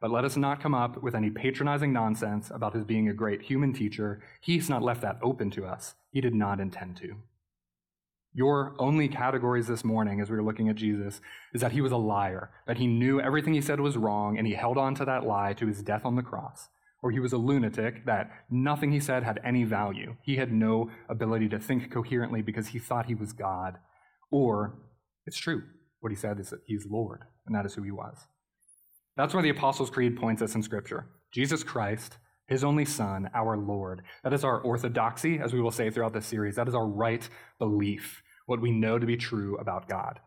But 0.00 0.10
let 0.10 0.24
us 0.24 0.36
not 0.36 0.60
come 0.60 0.74
up 0.74 1.02
with 1.02 1.14
any 1.14 1.30
patronizing 1.30 1.92
nonsense 1.92 2.50
about 2.54 2.74
his 2.74 2.84
being 2.84 3.08
a 3.08 3.14
great 3.14 3.42
human 3.42 3.72
teacher. 3.72 4.22
He's 4.40 4.68
not 4.68 4.82
left 4.82 5.00
that 5.02 5.18
open 5.22 5.50
to 5.52 5.64
us. 5.64 5.94
He 6.10 6.20
did 6.20 6.34
not 6.34 6.60
intend 6.60 6.96
to. 6.98 7.16
Your 8.34 8.76
only 8.78 9.08
categories 9.08 9.66
this 9.66 9.82
morning, 9.82 10.20
as 10.20 10.28
we 10.28 10.36
were 10.36 10.42
looking 10.42 10.68
at 10.68 10.76
Jesus, 10.76 11.22
is 11.54 11.62
that 11.62 11.72
he 11.72 11.80
was 11.80 11.92
a 11.92 11.96
liar, 11.96 12.50
that 12.66 12.76
he 12.76 12.86
knew 12.86 13.18
everything 13.18 13.54
he 13.54 13.62
said 13.62 13.80
was 13.80 13.96
wrong, 13.96 14.36
and 14.36 14.46
he 14.46 14.52
held 14.52 14.76
on 14.76 14.94
to 14.96 15.06
that 15.06 15.24
lie 15.24 15.54
to 15.54 15.66
his 15.66 15.82
death 15.82 16.04
on 16.04 16.16
the 16.16 16.22
cross. 16.22 16.68
Or 17.02 17.10
he 17.10 17.18
was 17.18 17.32
a 17.32 17.38
lunatic, 17.38 18.04
that 18.04 18.30
nothing 18.50 18.92
he 18.92 19.00
said 19.00 19.22
had 19.22 19.40
any 19.42 19.64
value. 19.64 20.16
He 20.22 20.36
had 20.36 20.52
no 20.52 20.90
ability 21.08 21.48
to 21.48 21.58
think 21.58 21.90
coherently 21.90 22.42
because 22.42 22.68
he 22.68 22.78
thought 22.78 23.06
he 23.06 23.14
was 23.14 23.32
God. 23.32 23.78
Or 24.30 24.80
it's 25.24 25.38
true. 25.38 25.62
What 26.00 26.12
he 26.12 26.16
said 26.16 26.38
is 26.38 26.50
that 26.50 26.60
he's 26.66 26.84
Lord, 26.86 27.22
and 27.46 27.56
that 27.56 27.64
is 27.64 27.74
who 27.74 27.84
he 27.84 27.90
was. 27.90 28.18
That's 29.16 29.32
where 29.32 29.42
the 29.42 29.50
Apostles' 29.50 29.90
Creed 29.90 30.18
points 30.18 30.42
us 30.42 30.54
in 30.54 30.62
Scripture. 30.62 31.06
Jesus 31.32 31.64
Christ, 31.64 32.18
his 32.48 32.62
only 32.62 32.84
Son, 32.84 33.30
our 33.34 33.56
Lord. 33.56 34.02
That 34.22 34.34
is 34.34 34.44
our 34.44 34.60
orthodoxy, 34.60 35.38
as 35.38 35.52
we 35.52 35.60
will 35.60 35.70
say 35.70 35.90
throughout 35.90 36.12
this 36.12 36.26
series. 36.26 36.56
That 36.56 36.68
is 36.68 36.74
our 36.74 36.86
right 36.86 37.28
belief, 37.58 38.22
what 38.46 38.60
we 38.60 38.70
know 38.70 38.98
to 38.98 39.06
be 39.06 39.16
true 39.16 39.56
about 39.56 39.88
God. 39.88 40.20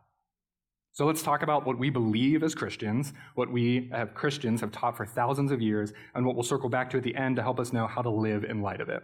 So 0.92 1.06
let's 1.06 1.22
talk 1.22 1.44
about 1.44 1.66
what 1.66 1.78
we 1.78 1.90
believe 1.90 2.44
as 2.44 2.56
Christians, 2.56 3.14
what 3.36 3.52
we 3.52 3.90
as 3.94 4.10
Christians 4.16 4.60
have 4.62 4.72
taught 4.72 4.98
for 4.98 5.06
thousands 5.06 5.52
of 5.52 5.62
years, 5.62 5.94
and 6.16 6.26
what 6.26 6.36
we'll 6.36 6.44
circle 6.44 6.68
back 6.68 6.90
to 6.90 6.98
at 6.98 7.04
the 7.04 7.16
end 7.16 7.36
to 7.36 7.44
help 7.44 7.60
us 7.60 7.72
know 7.72 7.88
how 7.88 8.02
to 8.02 8.10
live 8.10 8.44
in 8.44 8.62
light 8.62 8.82
of 8.82 8.90
it. 8.90 9.04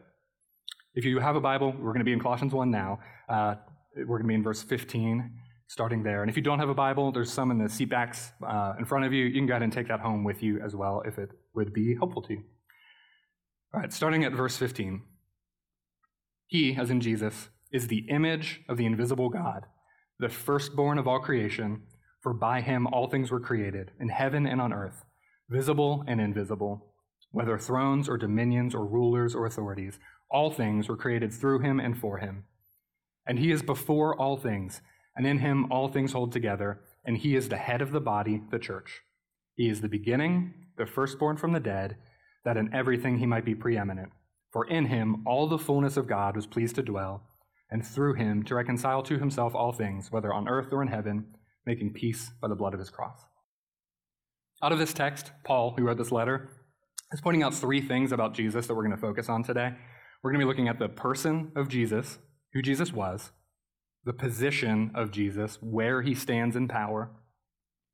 If 0.95 1.05
you 1.05 1.19
have 1.19 1.35
a 1.35 1.41
Bible, 1.41 1.73
we're 1.77 1.91
going 1.91 1.99
to 1.99 2.05
be 2.05 2.13
in 2.13 2.19
Colossians 2.19 2.53
1 2.53 2.71
now. 2.71 2.99
Uh, 3.29 3.55
we're 3.95 4.17
going 4.17 4.23
to 4.23 4.27
be 4.27 4.33
in 4.33 4.43
verse 4.43 4.63
15 4.63 5.31
starting 5.67 6.03
there. 6.03 6.21
And 6.21 6.29
if 6.29 6.35
you 6.37 6.43
don't 6.43 6.59
have 6.59 6.69
a 6.69 6.75
Bible, 6.75 7.11
there's 7.11 7.31
some 7.31 7.51
in 7.51 7.57
the 7.57 7.65
seatbacks 7.65 8.31
uh, 8.47 8.73
in 8.77 8.85
front 8.85 9.05
of 9.05 9.13
you. 9.13 9.25
You 9.25 9.33
can 9.33 9.47
go 9.47 9.53
ahead 9.53 9.63
and 9.63 9.73
take 9.73 9.87
that 9.87 9.99
home 9.99 10.23
with 10.23 10.43
you 10.43 10.59
as 10.61 10.75
well 10.75 11.01
if 11.05 11.17
it 11.17 11.29
would 11.53 11.73
be 11.73 11.95
helpful 11.95 12.21
to 12.23 12.33
you. 12.33 12.43
All 13.73 13.81
right, 13.81 13.91
starting 13.91 14.23
at 14.23 14.33
verse 14.33 14.57
15. 14.57 15.01
He, 16.47 16.75
as 16.75 16.89
in 16.89 17.01
Jesus, 17.01 17.49
is 17.71 17.87
the 17.87 18.05
image 18.09 18.61
of 18.69 18.77
the 18.77 18.85
invisible 18.85 19.29
God, 19.29 19.65
the 20.19 20.29
firstborn 20.29 20.97
of 20.97 21.07
all 21.07 21.19
creation, 21.19 21.83
for 22.21 22.33
by 22.33 22.61
him 22.61 22.87
all 22.87 23.09
things 23.09 23.31
were 23.31 23.39
created, 23.39 23.91
in 23.99 24.09
heaven 24.09 24.45
and 24.45 24.61
on 24.61 24.71
earth, 24.71 25.03
visible 25.49 26.03
and 26.07 26.21
invisible, 26.21 26.93
whether 27.31 27.57
thrones 27.57 28.07
or 28.07 28.17
dominions 28.17 28.73
or 28.73 28.85
rulers 28.85 29.35
or 29.35 29.45
authorities. 29.45 29.99
All 30.31 30.51
things 30.51 30.87
were 30.87 30.97
created 30.97 31.33
through 31.33 31.59
him 31.59 31.79
and 31.79 31.97
for 31.97 32.19
him. 32.19 32.45
And 33.27 33.39
he 33.39 33.51
is 33.51 33.61
before 33.61 34.15
all 34.15 34.37
things 34.37 34.81
and 35.15 35.25
in 35.25 35.39
him 35.39 35.71
all 35.71 35.87
things 35.87 36.13
hold 36.13 36.31
together, 36.31 36.81
and 37.05 37.17
he 37.17 37.35
is 37.35 37.49
the 37.49 37.57
head 37.57 37.81
of 37.81 37.91
the 37.91 38.01
body, 38.01 38.41
the 38.51 38.59
church. 38.59 39.01
He 39.55 39.69
is 39.69 39.81
the 39.81 39.87
beginning, 39.87 40.53
the 40.77 40.85
firstborn 40.85 41.37
from 41.37 41.53
the 41.53 41.59
dead, 41.59 41.97
that 42.43 42.57
in 42.57 42.73
everything 42.73 43.19
he 43.19 43.25
might 43.25 43.45
be 43.45 43.55
preeminent. 43.55 44.11
For 44.51 44.65
in 44.67 44.85
him 44.85 45.23
all 45.25 45.47
the 45.47 45.57
fullness 45.57 45.97
of 45.97 46.07
God 46.07 46.35
was 46.35 46.47
pleased 46.47 46.75
to 46.75 46.83
dwell, 46.83 47.23
and 47.69 47.85
through 47.85 48.13
him 48.13 48.43
to 48.43 48.55
reconcile 48.55 49.03
to 49.03 49.17
himself 49.17 49.55
all 49.55 49.71
things, 49.71 50.11
whether 50.11 50.33
on 50.33 50.47
earth 50.47 50.67
or 50.71 50.81
in 50.81 50.87
heaven, 50.87 51.25
making 51.65 51.93
peace 51.93 52.31
by 52.41 52.47
the 52.47 52.55
blood 52.55 52.73
of 52.73 52.79
his 52.79 52.89
cross. 52.89 53.19
Out 54.61 54.71
of 54.71 54.79
this 54.79 54.93
text, 54.93 55.31
Paul, 55.43 55.73
who 55.75 55.83
wrote 55.83 55.97
this 55.97 56.11
letter, 56.11 56.49
is 57.11 57.21
pointing 57.21 57.43
out 57.43 57.53
three 57.53 57.81
things 57.81 58.11
about 58.11 58.33
Jesus 58.33 58.67
that 58.67 58.75
we're 58.75 58.83
going 58.83 58.95
to 58.95 59.01
focus 59.01 59.29
on 59.29 59.43
today. 59.43 59.73
We're 60.23 60.31
going 60.31 60.39
to 60.39 60.45
be 60.45 60.47
looking 60.47 60.67
at 60.67 60.79
the 60.79 60.89
person 60.89 61.51
of 61.55 61.67
Jesus, 61.67 62.17
who 62.53 62.61
Jesus 62.61 62.93
was, 62.93 63.31
the 64.05 64.13
position 64.13 64.91
of 64.93 65.11
Jesus, 65.11 65.57
where 65.61 66.01
he 66.01 66.13
stands 66.13 66.55
in 66.55 66.67
power, 66.67 67.09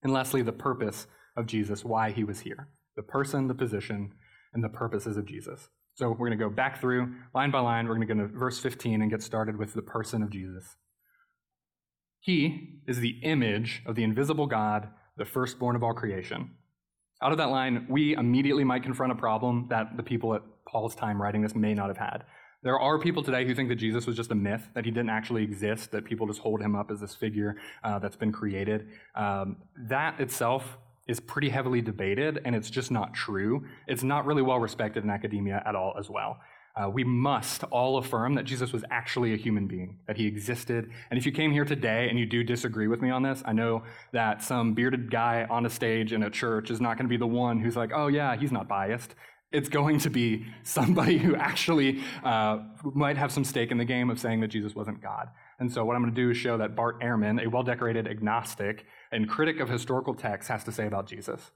and 0.03 0.11
lastly, 0.11 0.41
the 0.41 0.51
purpose 0.51 1.07
of 1.37 1.45
Jesus, 1.45 1.85
why 1.85 2.11
he 2.11 2.23
was 2.23 2.41
here. 2.41 2.67
The 2.95 3.03
person, 3.03 3.47
the 3.47 3.53
position, 3.53 4.13
and 4.53 4.63
the 4.63 4.69
purposes 4.69 5.15
of 5.15 5.25
Jesus. 5.25 5.69
So 5.95 6.09
we're 6.09 6.27
going 6.27 6.37
to 6.37 6.43
go 6.43 6.49
back 6.49 6.79
through 6.79 7.13
line 7.33 7.51
by 7.51 7.59
line. 7.59 7.87
We're 7.87 7.95
going 7.95 8.07
to 8.07 8.13
go 8.13 8.21
to 8.21 8.27
verse 8.27 8.59
15 8.59 9.01
and 9.01 9.11
get 9.11 9.21
started 9.21 9.57
with 9.57 9.73
the 9.73 9.81
person 9.81 10.23
of 10.23 10.29
Jesus. 10.29 10.75
He 12.19 12.81
is 12.87 12.99
the 12.99 13.19
image 13.23 13.81
of 13.85 13.95
the 13.95 14.03
invisible 14.03 14.47
God, 14.47 14.89
the 15.17 15.25
firstborn 15.25 15.75
of 15.75 15.83
all 15.83 15.93
creation. 15.93 16.51
Out 17.21 17.31
of 17.31 17.37
that 17.37 17.49
line, 17.49 17.85
we 17.89 18.15
immediately 18.15 18.63
might 18.63 18.83
confront 18.83 19.11
a 19.11 19.15
problem 19.15 19.67
that 19.69 19.95
the 19.95 20.03
people 20.03 20.33
at 20.33 20.41
Paul's 20.67 20.95
time 20.95 21.21
writing 21.21 21.41
this 21.41 21.55
may 21.55 21.73
not 21.73 21.87
have 21.87 21.97
had. 21.97 22.23
There 22.63 22.79
are 22.79 22.99
people 22.99 23.23
today 23.23 23.43
who 23.43 23.55
think 23.55 23.69
that 23.69 23.77
Jesus 23.77 24.05
was 24.05 24.15
just 24.15 24.29
a 24.29 24.35
myth, 24.35 24.61
that 24.75 24.85
he 24.85 24.91
didn't 24.91 25.09
actually 25.09 25.41
exist, 25.41 25.89
that 25.91 26.05
people 26.05 26.27
just 26.27 26.41
hold 26.41 26.61
him 26.61 26.75
up 26.75 26.91
as 26.91 26.99
this 26.99 27.15
figure 27.15 27.55
uh, 27.83 27.97
that's 27.97 28.15
been 28.15 28.31
created. 28.31 28.87
Um, 29.15 29.57
that 29.89 30.19
itself 30.19 30.77
is 31.07 31.19
pretty 31.19 31.49
heavily 31.49 31.81
debated, 31.81 32.39
and 32.45 32.55
it's 32.55 32.69
just 32.69 32.91
not 32.91 33.15
true. 33.15 33.65
It's 33.87 34.03
not 34.03 34.27
really 34.27 34.43
well 34.43 34.59
respected 34.59 35.03
in 35.03 35.09
academia 35.09 35.63
at 35.65 35.73
all, 35.73 35.95
as 35.97 36.07
well. 36.07 36.39
Uh, 36.75 36.87
we 36.87 37.03
must 37.03 37.63
all 37.65 37.97
affirm 37.97 38.35
that 38.35 38.45
Jesus 38.45 38.71
was 38.71 38.85
actually 38.91 39.33
a 39.33 39.37
human 39.37 39.65
being, 39.65 39.97
that 40.05 40.15
he 40.15 40.27
existed. 40.27 40.91
And 41.09 41.17
if 41.17 41.25
you 41.25 41.31
came 41.31 41.51
here 41.51 41.65
today 41.65 42.09
and 42.09 42.19
you 42.19 42.27
do 42.27 42.43
disagree 42.43 42.87
with 42.87 43.01
me 43.01 43.09
on 43.09 43.23
this, 43.23 43.41
I 43.43 43.53
know 43.53 43.83
that 44.13 44.43
some 44.43 44.75
bearded 44.75 45.09
guy 45.09 45.47
on 45.49 45.65
a 45.65 45.69
stage 45.69 46.13
in 46.13 46.21
a 46.21 46.29
church 46.29 46.69
is 46.69 46.79
not 46.79 46.97
going 46.97 47.07
to 47.07 47.09
be 47.09 47.17
the 47.17 47.25
one 47.25 47.59
who's 47.59 47.75
like, 47.75 47.89
oh, 47.91 48.05
yeah, 48.05 48.35
he's 48.35 48.51
not 48.51 48.67
biased 48.67 49.15
it's 49.51 49.69
going 49.69 49.99
to 49.99 50.09
be 50.09 50.45
somebody 50.63 51.17
who 51.17 51.35
actually 51.35 52.01
uh, 52.23 52.59
might 52.83 53.17
have 53.17 53.31
some 53.31 53.43
stake 53.43 53.71
in 53.71 53.77
the 53.77 53.85
game 53.85 54.09
of 54.09 54.19
saying 54.19 54.39
that 54.41 54.47
Jesus 54.47 54.75
wasn't 54.75 55.01
God. 55.01 55.29
And 55.59 55.71
so, 55.71 55.85
what 55.85 55.95
I'm 55.95 56.01
going 56.01 56.13
to 56.13 56.21
do 56.21 56.31
is 56.31 56.37
show 56.37 56.57
that 56.57 56.75
Bart 56.75 57.01
Ehrman, 57.01 57.43
a 57.43 57.49
well 57.49 57.63
decorated 57.63 58.07
agnostic 58.07 58.85
and 59.11 59.29
critic 59.29 59.59
of 59.59 59.69
historical 59.69 60.15
texts, 60.15 60.49
has 60.49 60.63
to 60.63 60.71
say 60.71 60.87
about 60.87 61.07
Jesus. 61.07 61.51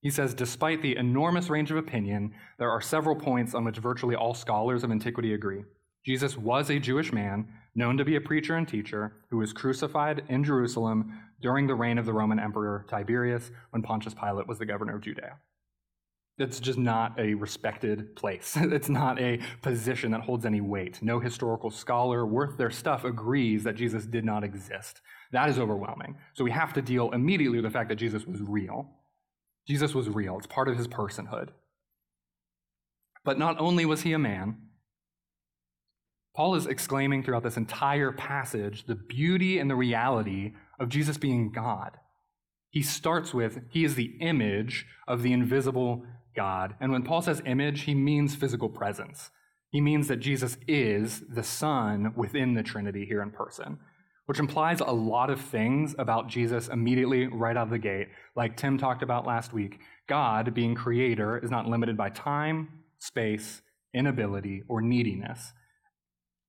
He 0.00 0.10
says, 0.10 0.32
despite 0.32 0.80
the 0.80 0.96
enormous 0.96 1.50
range 1.50 1.70
of 1.70 1.76
opinion, 1.76 2.32
there 2.58 2.70
are 2.70 2.80
several 2.80 3.14
points 3.14 3.54
on 3.54 3.64
which 3.64 3.76
virtually 3.76 4.16
all 4.16 4.32
scholars 4.32 4.82
of 4.82 4.90
antiquity 4.90 5.34
agree. 5.34 5.64
Jesus 6.06 6.38
was 6.38 6.70
a 6.70 6.78
Jewish 6.78 7.12
man, 7.12 7.46
known 7.74 7.98
to 7.98 8.04
be 8.06 8.16
a 8.16 8.20
preacher 8.20 8.56
and 8.56 8.66
teacher, 8.66 9.12
who 9.28 9.36
was 9.36 9.52
crucified 9.52 10.24
in 10.28 10.42
Jerusalem 10.42 11.20
during 11.42 11.66
the 11.66 11.74
reign 11.74 11.98
of 11.98 12.06
the 12.06 12.14
Roman 12.14 12.40
Emperor 12.40 12.86
Tiberius 12.88 13.50
when 13.70 13.82
Pontius 13.82 14.14
Pilate 14.14 14.48
was 14.48 14.58
the 14.58 14.64
governor 14.64 14.96
of 14.96 15.02
Judea. 15.02 15.36
It's 16.40 16.58
just 16.58 16.78
not 16.78 17.20
a 17.20 17.34
respected 17.34 18.16
place. 18.16 18.56
it's 18.60 18.88
not 18.88 19.20
a 19.20 19.40
position 19.60 20.12
that 20.12 20.22
holds 20.22 20.46
any 20.46 20.62
weight. 20.62 21.02
No 21.02 21.20
historical 21.20 21.70
scholar 21.70 22.26
worth 22.26 22.56
their 22.56 22.70
stuff 22.70 23.04
agrees 23.04 23.62
that 23.64 23.76
Jesus 23.76 24.06
did 24.06 24.24
not 24.24 24.42
exist. 24.42 25.02
That 25.32 25.50
is 25.50 25.58
overwhelming. 25.58 26.16
So 26.32 26.42
we 26.42 26.50
have 26.50 26.72
to 26.72 26.82
deal 26.82 27.10
immediately 27.10 27.58
with 27.58 27.66
the 27.66 27.70
fact 27.70 27.90
that 27.90 27.96
Jesus 27.96 28.24
was 28.24 28.40
real. 28.40 28.88
Jesus 29.68 29.94
was 29.94 30.08
real, 30.08 30.38
it's 30.38 30.46
part 30.46 30.68
of 30.68 30.78
his 30.78 30.88
personhood. 30.88 31.50
But 33.22 33.38
not 33.38 33.60
only 33.60 33.84
was 33.84 34.00
he 34.02 34.14
a 34.14 34.18
man, 34.18 34.56
Paul 36.34 36.54
is 36.54 36.66
exclaiming 36.66 37.22
throughout 37.22 37.42
this 37.42 37.58
entire 37.58 38.12
passage 38.12 38.86
the 38.86 38.94
beauty 38.94 39.58
and 39.58 39.70
the 39.70 39.76
reality 39.76 40.54
of 40.78 40.88
Jesus 40.88 41.18
being 41.18 41.52
God. 41.52 41.98
He 42.70 42.82
starts 42.82 43.34
with, 43.34 43.60
He 43.68 43.84
is 43.84 43.96
the 43.96 44.16
image 44.20 44.86
of 45.06 45.22
the 45.22 45.32
invisible 45.32 46.04
God. 46.40 46.74
And 46.80 46.90
when 46.90 47.02
Paul 47.02 47.20
says 47.20 47.42
image, 47.44 47.82
he 47.82 47.94
means 47.94 48.34
physical 48.34 48.70
presence. 48.70 49.30
He 49.70 49.80
means 49.82 50.08
that 50.08 50.20
Jesus 50.20 50.56
is 50.66 51.22
the 51.28 51.42
Son 51.42 52.14
within 52.16 52.54
the 52.54 52.62
Trinity 52.62 53.04
here 53.04 53.20
in 53.20 53.30
person, 53.30 53.78
which 54.24 54.38
implies 54.38 54.80
a 54.80 54.90
lot 54.90 55.28
of 55.28 55.38
things 55.38 55.94
about 55.98 56.28
Jesus 56.28 56.68
immediately 56.68 57.26
right 57.26 57.58
out 57.58 57.64
of 57.64 57.70
the 57.70 57.78
gate. 57.78 58.08
Like 58.34 58.56
Tim 58.56 58.78
talked 58.78 59.02
about 59.02 59.26
last 59.26 59.52
week, 59.52 59.80
God, 60.08 60.54
being 60.54 60.74
creator, 60.74 61.36
is 61.36 61.50
not 61.50 61.68
limited 61.68 61.94
by 61.98 62.08
time, 62.08 62.56
space, 62.98 63.60
inability, 63.92 64.62
or 64.66 64.80
neediness. 64.80 65.52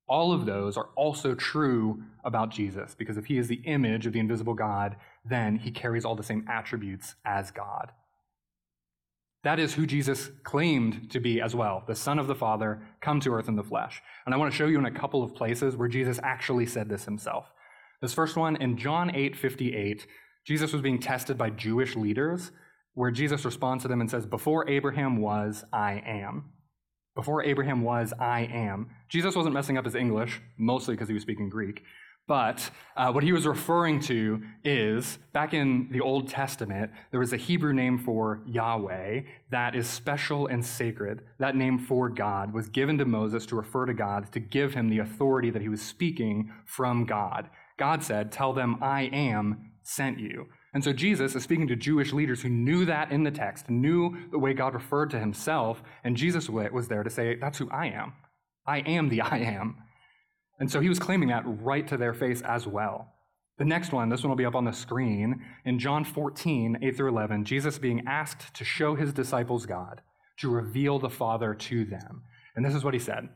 All 0.07 0.31
of 0.31 0.45
those 0.45 0.77
are 0.77 0.89
also 0.95 1.35
true 1.35 2.01
about 2.23 2.51
Jesus, 2.51 2.95
because 2.97 3.17
if 3.17 3.25
he 3.25 3.37
is 3.37 3.49
the 3.49 3.61
image 3.65 4.05
of 4.05 4.13
the 4.13 4.19
invisible 4.19 4.53
God, 4.53 4.95
then 5.25 5.57
he 5.57 5.69
carries 5.69 6.05
all 6.05 6.15
the 6.15 6.23
same 6.23 6.45
attributes 6.47 7.15
as 7.25 7.51
God. 7.51 7.91
That 9.43 9.59
is 9.59 9.73
who 9.73 9.87
Jesus 9.87 10.29
claimed 10.43 11.09
to 11.11 11.19
be 11.19 11.41
as 11.41 11.55
well, 11.55 11.83
the 11.87 11.95
Son 11.95 12.19
of 12.19 12.27
the 12.27 12.35
Father, 12.35 12.81
come 13.01 13.19
to 13.21 13.33
earth 13.33 13.47
in 13.47 13.55
the 13.55 13.63
flesh. 13.63 14.01
And 14.25 14.35
I 14.35 14.37
want 14.37 14.51
to 14.51 14.57
show 14.57 14.67
you 14.67 14.77
in 14.77 14.85
a 14.85 14.91
couple 14.91 15.23
of 15.23 15.33
places 15.33 15.75
where 15.75 15.87
Jesus 15.87 16.19
actually 16.21 16.67
said 16.67 16.89
this 16.89 17.05
himself. 17.05 17.51
This 18.01 18.13
first 18.13 18.35
one, 18.35 18.55
in 18.55 18.77
John 18.77 19.15
8 19.15 19.35
58, 19.35 20.05
Jesus 20.45 20.73
was 20.73 20.81
being 20.81 20.99
tested 20.99 21.37
by 21.37 21.49
Jewish 21.49 21.95
leaders, 21.95 22.51
where 22.93 23.11
Jesus 23.11 23.45
responds 23.45 23.83
to 23.83 23.87
them 23.87 24.01
and 24.01 24.09
says, 24.09 24.25
Before 24.25 24.67
Abraham 24.69 25.17
was, 25.17 25.63
I 25.73 26.03
am. 26.05 26.51
Before 27.15 27.43
Abraham 27.43 27.81
was, 27.81 28.13
I 28.19 28.41
am. 28.41 28.89
Jesus 29.09 29.35
wasn't 29.35 29.53
messing 29.53 29.77
up 29.77 29.85
his 29.85 29.95
English, 29.95 30.41
mostly 30.57 30.95
because 30.95 31.07
he 31.07 31.13
was 31.13 31.23
speaking 31.23 31.49
Greek. 31.49 31.83
But 32.27 32.69
uh, 32.95 33.11
what 33.11 33.23
he 33.23 33.33
was 33.33 33.45
referring 33.45 33.99
to 34.01 34.41
is 34.63 35.19
back 35.33 35.53
in 35.53 35.89
the 35.91 36.01
Old 36.01 36.29
Testament, 36.29 36.91
there 37.09 37.19
was 37.19 37.33
a 37.33 37.37
Hebrew 37.37 37.73
name 37.73 37.97
for 37.97 38.41
Yahweh 38.47 39.21
that 39.49 39.75
is 39.75 39.87
special 39.87 40.47
and 40.47 40.63
sacred. 40.63 41.23
That 41.39 41.55
name 41.55 41.77
for 41.77 42.09
God 42.09 42.53
was 42.53 42.69
given 42.69 42.97
to 42.99 43.05
Moses 43.05 43.45
to 43.47 43.55
refer 43.55 43.85
to 43.85 43.93
God, 43.93 44.31
to 44.31 44.39
give 44.39 44.73
him 44.73 44.89
the 44.89 44.99
authority 44.99 45.49
that 45.49 45.61
he 45.61 45.69
was 45.69 45.81
speaking 45.81 46.51
from 46.65 47.05
God. 47.05 47.49
God 47.77 48.03
said, 48.03 48.31
Tell 48.31 48.53
them, 48.53 48.77
I 48.81 49.03
am 49.11 49.71
sent 49.83 50.19
you. 50.19 50.45
And 50.73 50.83
so 50.83 50.93
Jesus 50.93 51.35
is 51.35 51.43
speaking 51.43 51.67
to 51.67 51.75
Jewish 51.75 52.13
leaders 52.13 52.41
who 52.41 52.49
knew 52.49 52.85
that 52.85 53.11
in 53.11 53.23
the 53.23 53.31
text, 53.31 53.69
knew 53.69 54.15
the 54.31 54.39
way 54.39 54.53
God 54.53 54.73
referred 54.73 55.09
to 55.09 55.19
himself, 55.19 55.83
and 56.03 56.15
Jesus 56.15 56.49
was 56.49 56.87
there 56.87 57.03
to 57.03 57.09
say, 57.09 57.35
That's 57.35 57.57
who 57.57 57.69
I 57.69 57.87
am. 57.87 58.13
I 58.65 58.79
am 58.79 59.09
the 59.09 59.21
I 59.21 59.39
am. 59.39 59.77
And 60.61 60.71
so 60.71 60.79
he 60.79 60.89
was 60.89 60.99
claiming 60.99 61.29
that 61.29 61.43
right 61.43 61.87
to 61.87 61.97
their 61.97 62.13
face 62.13 62.43
as 62.43 62.67
well. 62.67 63.15
The 63.57 63.65
next 63.65 63.91
one, 63.91 64.09
this 64.09 64.21
one 64.21 64.29
will 64.29 64.35
be 64.35 64.45
up 64.45 64.53
on 64.53 64.63
the 64.63 64.71
screen. 64.71 65.43
In 65.65 65.79
John 65.79 66.05
14, 66.05 66.77
8 66.79 66.95
through 66.95 67.09
11, 67.09 67.45
Jesus 67.45 67.79
being 67.79 68.03
asked 68.05 68.53
to 68.53 68.63
show 68.63 68.93
his 68.93 69.11
disciples 69.11 69.65
God, 69.65 70.01
to 70.37 70.51
reveal 70.51 70.99
the 70.99 71.09
Father 71.09 71.55
to 71.55 71.83
them. 71.83 72.21
And 72.55 72.63
this 72.63 72.75
is 72.75 72.83
what 72.83 72.93
he 72.93 72.99
said 72.99 73.29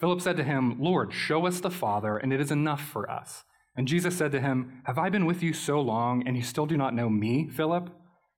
Philip 0.00 0.20
said 0.20 0.36
to 0.36 0.44
him, 0.44 0.76
Lord, 0.78 1.14
show 1.14 1.46
us 1.46 1.60
the 1.60 1.70
Father, 1.70 2.18
and 2.18 2.30
it 2.30 2.42
is 2.42 2.50
enough 2.50 2.82
for 2.82 3.10
us. 3.10 3.44
And 3.74 3.88
Jesus 3.88 4.14
said 4.14 4.32
to 4.32 4.40
him, 4.40 4.82
Have 4.84 4.98
I 4.98 5.08
been 5.08 5.24
with 5.24 5.42
you 5.42 5.54
so 5.54 5.80
long, 5.80 6.28
and 6.28 6.36
you 6.36 6.42
still 6.42 6.66
do 6.66 6.76
not 6.76 6.94
know 6.94 7.08
me, 7.08 7.48
Philip? 7.48 7.88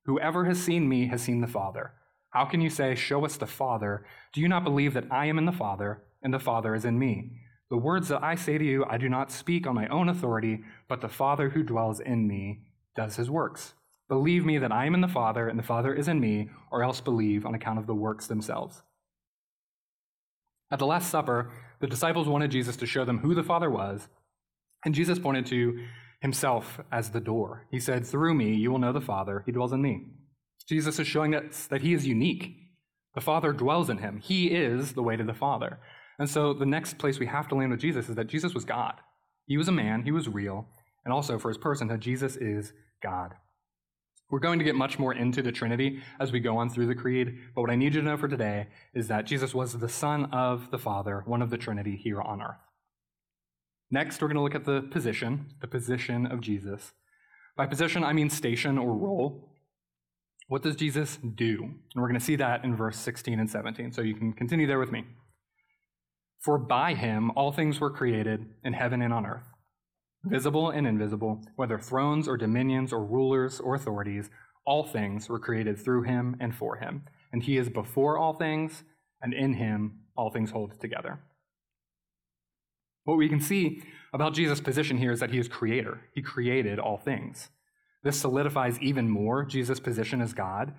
Whoever 0.05 0.45
has 0.45 0.63
seen 0.63 0.89
me 0.89 1.09
has 1.09 1.23
seen 1.23 1.41
the 1.41 1.49
Father. 1.49 1.95
How 2.31 2.45
can 2.45 2.61
you 2.61 2.71
say, 2.71 2.95
Show 2.95 3.25
us 3.25 3.37
the 3.37 3.49
Father? 3.49 4.07
Do 4.33 4.41
you 4.41 4.47
not 4.47 4.63
believe 4.63 4.95
that 4.95 5.11
I 5.11 5.27
am 5.27 5.39
in 5.39 5.45
the 5.45 5.51
Father, 5.51 6.05
and 6.23 6.33
the 6.33 6.39
Father 6.39 6.77
is 6.77 6.85
in 6.85 7.01
me? 7.01 7.33
The 7.73 7.79
words 7.79 8.09
that 8.09 8.23
I 8.23 8.35
say 8.35 8.59
to 8.59 8.65
you, 8.65 8.85
I 8.85 8.99
do 8.99 9.09
not 9.09 9.33
speak 9.33 9.67
on 9.67 9.75
my 9.75 9.89
own 9.89 10.11
authority, 10.11 10.63
but 10.89 11.01
the 11.01 11.09
Father 11.09 11.49
who 11.49 11.63
dwells 11.63 12.01
in 12.01 12.29
me 12.29 12.61
does 12.95 13.17
his 13.17 13.31
works. 13.31 13.73
Believe 14.11 14.45
me 14.45 14.59
that 14.59 14.71
I 14.71 14.85
am 14.85 14.95
in 14.95 15.01
the 15.01 15.09
Father, 15.09 15.49
and 15.49 15.59
the 15.59 15.63
Father 15.63 15.95
is 15.95 16.07
in 16.07 16.21
me, 16.21 16.51
or 16.71 16.83
else 16.83 17.01
believe 17.01 17.47
on 17.47 17.55
account 17.55 17.79
of 17.79 17.87
the 17.87 17.95
works 17.95 18.27
themselves. 18.27 18.83
At 20.71 20.81
the 20.81 20.87
Last 20.87 21.09
Supper, 21.09 21.51
the 21.81 21.87
disciples 21.87 22.29
wanted 22.29 22.51
Jesus 22.51 22.77
to 22.77 22.85
show 22.85 23.07
them 23.07 23.21
who 23.21 23.35
the 23.35 23.43
Father 23.43 23.71
was, 23.71 24.09
and 24.85 24.95
Jesus 24.95 25.19
pointed 25.19 25.47
to 25.47 25.83
himself 26.21 26.79
as 26.93 27.13
the 27.13 27.21
door. 27.21 27.69
He 27.71 27.81
said, 27.81 28.07
Through 28.07 28.35
me 28.35 28.55
you 28.55 28.71
will 28.71 28.81
know 28.81 28.93
the 28.93 29.01
Father, 29.01 29.45
he 29.47 29.53
dwells 29.53 29.73
in 29.73 29.81
me. 29.81 30.09
Jesus 30.69 30.99
is 30.99 31.07
showing 31.07 31.35
us 31.35 31.67
that 31.69 31.81
he 31.81 31.95
is 31.95 32.07
unique. 32.07 32.55
The 33.15 33.23
Father 33.23 33.55
dwells 33.55 33.89
in 33.89 33.97
him. 33.97 34.19
He 34.19 34.49
is 34.49 34.93
the 34.93 35.03
way 35.03 35.17
to 35.17 35.25
the 35.25 35.33
Father. 35.33 35.81
And 36.19 36.29
so 36.29 36.53
the 36.53 36.67
next 36.67 36.99
place 36.99 37.19
we 37.19 37.27
have 37.27 37.49
to 37.49 37.55
land 37.55 37.71
with 37.71 37.81
Jesus 37.81 38.09
is 38.09 38.15
that 38.17 38.27
Jesus 38.27 38.55
was 38.55 38.65
God. 38.65 38.95
He 39.47 39.57
was 39.57 39.69
a 39.69 39.73
man, 39.73 40.03
he 40.03 40.13
was 40.13 40.29
real, 40.29 40.69
and 41.05 41.13
also 41.13 41.39
for 41.39 41.49
his 41.49 41.59
person, 41.59 41.89
that 41.89 42.01
Jesus 42.01 42.37
is 42.37 42.73
God. 43.03 43.35
We're 44.31 44.39
going 44.39 44.59
to 44.59 44.65
get 44.65 44.77
much 44.77 44.99
more 44.99 45.13
into 45.13 45.43
the 45.43 45.53
Trinity 45.53 46.01
as 46.19 46.33
we 46.33 46.41
go 46.41 46.57
on 46.57 46.71
through 46.71 46.87
the 46.87 46.95
Creed, 46.95 47.39
but 47.55 47.61
what 47.61 47.71
I 47.71 47.77
need 47.77 47.95
you 47.95 48.01
to 48.01 48.07
know 48.07 48.17
for 48.17 48.29
today 48.29 48.69
is 48.95 49.09
that 49.09 49.27
Jesus 49.27 49.55
was 49.55 49.79
the 49.79 49.89
Son 49.89 50.27
of 50.33 50.71
the 50.71 50.79
Father, 50.79 51.23
one 51.27 51.43
of 51.43 51.51
the 51.51 51.59
Trinity 51.59 51.97
here 51.97 52.23
on 52.23 52.41
earth. 52.41 52.57
Next, 53.91 54.23
we're 54.23 54.29
going 54.29 54.37
to 54.37 54.43
look 54.43 54.55
at 54.55 54.65
the 54.65 54.89
position, 54.91 55.49
the 55.61 55.67
position 55.67 56.25
of 56.25 56.41
Jesus. 56.41 56.93
By 57.59 57.67
position, 57.67 58.03
I 58.03 58.15
mean 58.15 58.31
station 58.31 58.79
or 58.79 58.95
role. 58.95 59.51
What 60.49 60.63
does 60.63 60.77
Jesus 60.77 61.19
do? 61.35 61.59
And 61.63 62.01
we're 62.03 62.09
going 62.09 62.19
to 62.19 62.25
see 62.25 62.37
that 62.37 62.65
in 62.65 62.75
verse 62.75 62.97
16 62.99 63.39
and 63.39 63.51
17. 63.51 63.93
So 63.93 64.01
you 64.01 64.15
can 64.15 64.33
continue 64.33 64.67
there 64.67 64.79
with 64.79 64.91
me. 64.91 65.05
For 66.43 66.59
by 66.59 66.95
him 66.95 67.31
all 67.37 67.53
things 67.53 67.81
were 67.81 67.91
created 67.91 68.47
in 68.65 68.73
heaven 68.73 69.01
and 69.01 69.15
on 69.15 69.25
earth, 69.25 69.47
visible 70.25 70.71
and 70.71 70.87
invisible, 70.87 71.41
whether 71.55 71.79
thrones 71.79 72.27
or 72.27 72.37
dominions 72.37 72.93
or 72.93 73.05
rulers 73.05 73.61
or 73.61 73.77
authorities, 73.77 74.29
all 74.67 74.85
things 74.85 75.29
were 75.29 75.39
created 75.39 75.79
through 75.79 76.03
him 76.03 76.37
and 76.41 76.55
for 76.55 76.77
him. 76.77 77.05
And 77.33 77.45
he 77.45 77.57
is 77.57 77.69
before 77.69 78.19
all 78.19 78.35
things, 78.35 78.83
and 79.21 79.33
in 79.33 79.55
him 79.55 80.01
all 80.17 80.31
things 80.31 80.51
hold 80.51 80.81
together. 80.81 81.21
What 83.05 83.19
we 83.19 83.29
can 83.29 83.41
see 83.41 83.83
about 84.13 84.35
Jesus' 84.35 84.61
position 84.61 84.99
here 84.99 85.13
is 85.13 85.21
that 85.21 85.31
he 85.31 85.39
is 85.39 85.49
creator. 85.49 86.03
He 86.15 86.23
created 86.23 86.79
all 86.79 86.99
things. 86.99 87.51
This 88.03 88.21
solidifies 88.21 88.81
even 88.81 89.09
more 89.09 89.45
Jesus' 89.45 89.81
position 89.81 90.21
as 90.21 90.33
God 90.33 90.75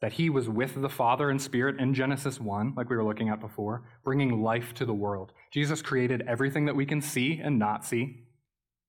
that 0.00 0.14
he 0.14 0.30
was 0.30 0.48
with 0.48 0.80
the 0.80 0.88
Father 0.88 1.28
and 1.28 1.40
Spirit 1.40 1.78
in 1.78 1.92
Genesis 1.92 2.40
1, 2.40 2.74
like 2.76 2.88
we 2.88 2.96
were 2.96 3.04
looking 3.04 3.28
at 3.28 3.40
before, 3.40 3.82
bringing 4.02 4.42
life 4.42 4.72
to 4.74 4.86
the 4.86 4.94
world. 4.94 5.32
Jesus 5.52 5.82
created 5.82 6.24
everything 6.26 6.64
that 6.64 6.76
we 6.76 6.86
can 6.86 7.00
see 7.00 7.38
and 7.42 7.58
not 7.58 7.84
see. 7.84 8.24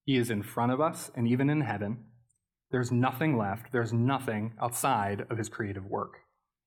He 0.05 0.17
is 0.17 0.29
in 0.29 0.41
front 0.41 0.71
of 0.71 0.79
us 0.79 1.11
and 1.15 1.27
even 1.27 1.49
in 1.49 1.61
heaven. 1.61 2.05
There's 2.71 2.91
nothing 2.91 3.37
left, 3.37 3.73
there's 3.73 3.91
nothing 3.91 4.53
outside 4.61 5.25
of 5.29 5.37
his 5.37 5.49
creative 5.49 5.85
work. 5.85 6.19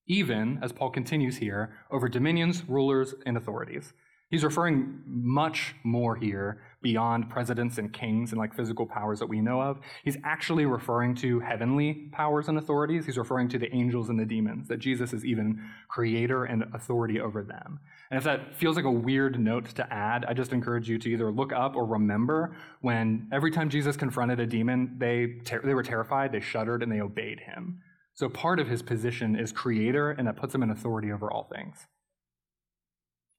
Even, 0.07 0.59
as 0.61 0.71
Paul 0.71 0.91
continues 0.91 1.37
here, 1.37 1.73
over 1.89 2.07
dominions, 2.07 2.63
rulers, 2.67 3.15
and 3.25 3.35
authorities. 3.35 3.93
He's 4.29 4.43
referring 4.43 5.01
much 5.05 5.75
more 5.83 6.15
here 6.15 6.61
beyond 6.85 7.27
presidents 7.31 7.79
and 7.79 7.91
kings 7.91 8.31
and 8.31 8.37
like 8.37 8.53
physical 8.53 8.85
powers 8.85 9.17
that 9.17 9.25
we 9.25 9.41
know 9.41 9.59
of. 9.59 9.79
He's 10.03 10.17
actually 10.23 10.67
referring 10.67 11.15
to 11.15 11.39
heavenly 11.39 12.09
powers 12.11 12.47
and 12.47 12.59
authorities. 12.59 13.07
He's 13.07 13.17
referring 13.17 13.49
to 13.49 13.57
the 13.57 13.73
angels 13.75 14.09
and 14.09 14.19
the 14.19 14.25
demons, 14.25 14.67
that 14.67 14.77
Jesus 14.77 15.11
is 15.11 15.25
even 15.25 15.67
creator 15.87 16.43
and 16.45 16.63
authority 16.75 17.19
over 17.19 17.41
them. 17.41 17.79
And 18.11 18.19
if 18.19 18.23
that 18.25 18.55
feels 18.55 18.75
like 18.75 18.85
a 18.85 18.91
weird 18.91 19.39
note 19.39 19.65
to 19.79 19.91
add, 19.91 20.25
I 20.25 20.35
just 20.35 20.53
encourage 20.53 20.87
you 20.87 20.99
to 20.99 21.09
either 21.09 21.31
look 21.31 21.51
up 21.51 21.75
or 21.75 21.87
remember 21.87 22.55
when 22.81 23.29
every 23.33 23.49
time 23.49 23.67
Jesus 23.67 23.97
confronted 23.97 24.39
a 24.39 24.45
demon, 24.45 24.93
they, 24.99 25.39
ter- 25.43 25.63
they 25.65 25.73
were 25.73 25.81
terrified, 25.81 26.31
they 26.31 26.39
shuddered, 26.39 26.83
and 26.83 26.91
they 26.91 27.01
obeyed 27.01 27.39
him. 27.39 27.81
So 28.13 28.29
part 28.29 28.59
of 28.59 28.67
his 28.67 28.83
position 28.83 29.35
is 29.35 29.51
creator, 29.51 30.11
and 30.11 30.27
that 30.27 30.37
puts 30.37 30.53
him 30.53 30.61
in 30.61 30.69
authority 30.69 31.11
over 31.11 31.31
all 31.31 31.49
things. 31.51 31.87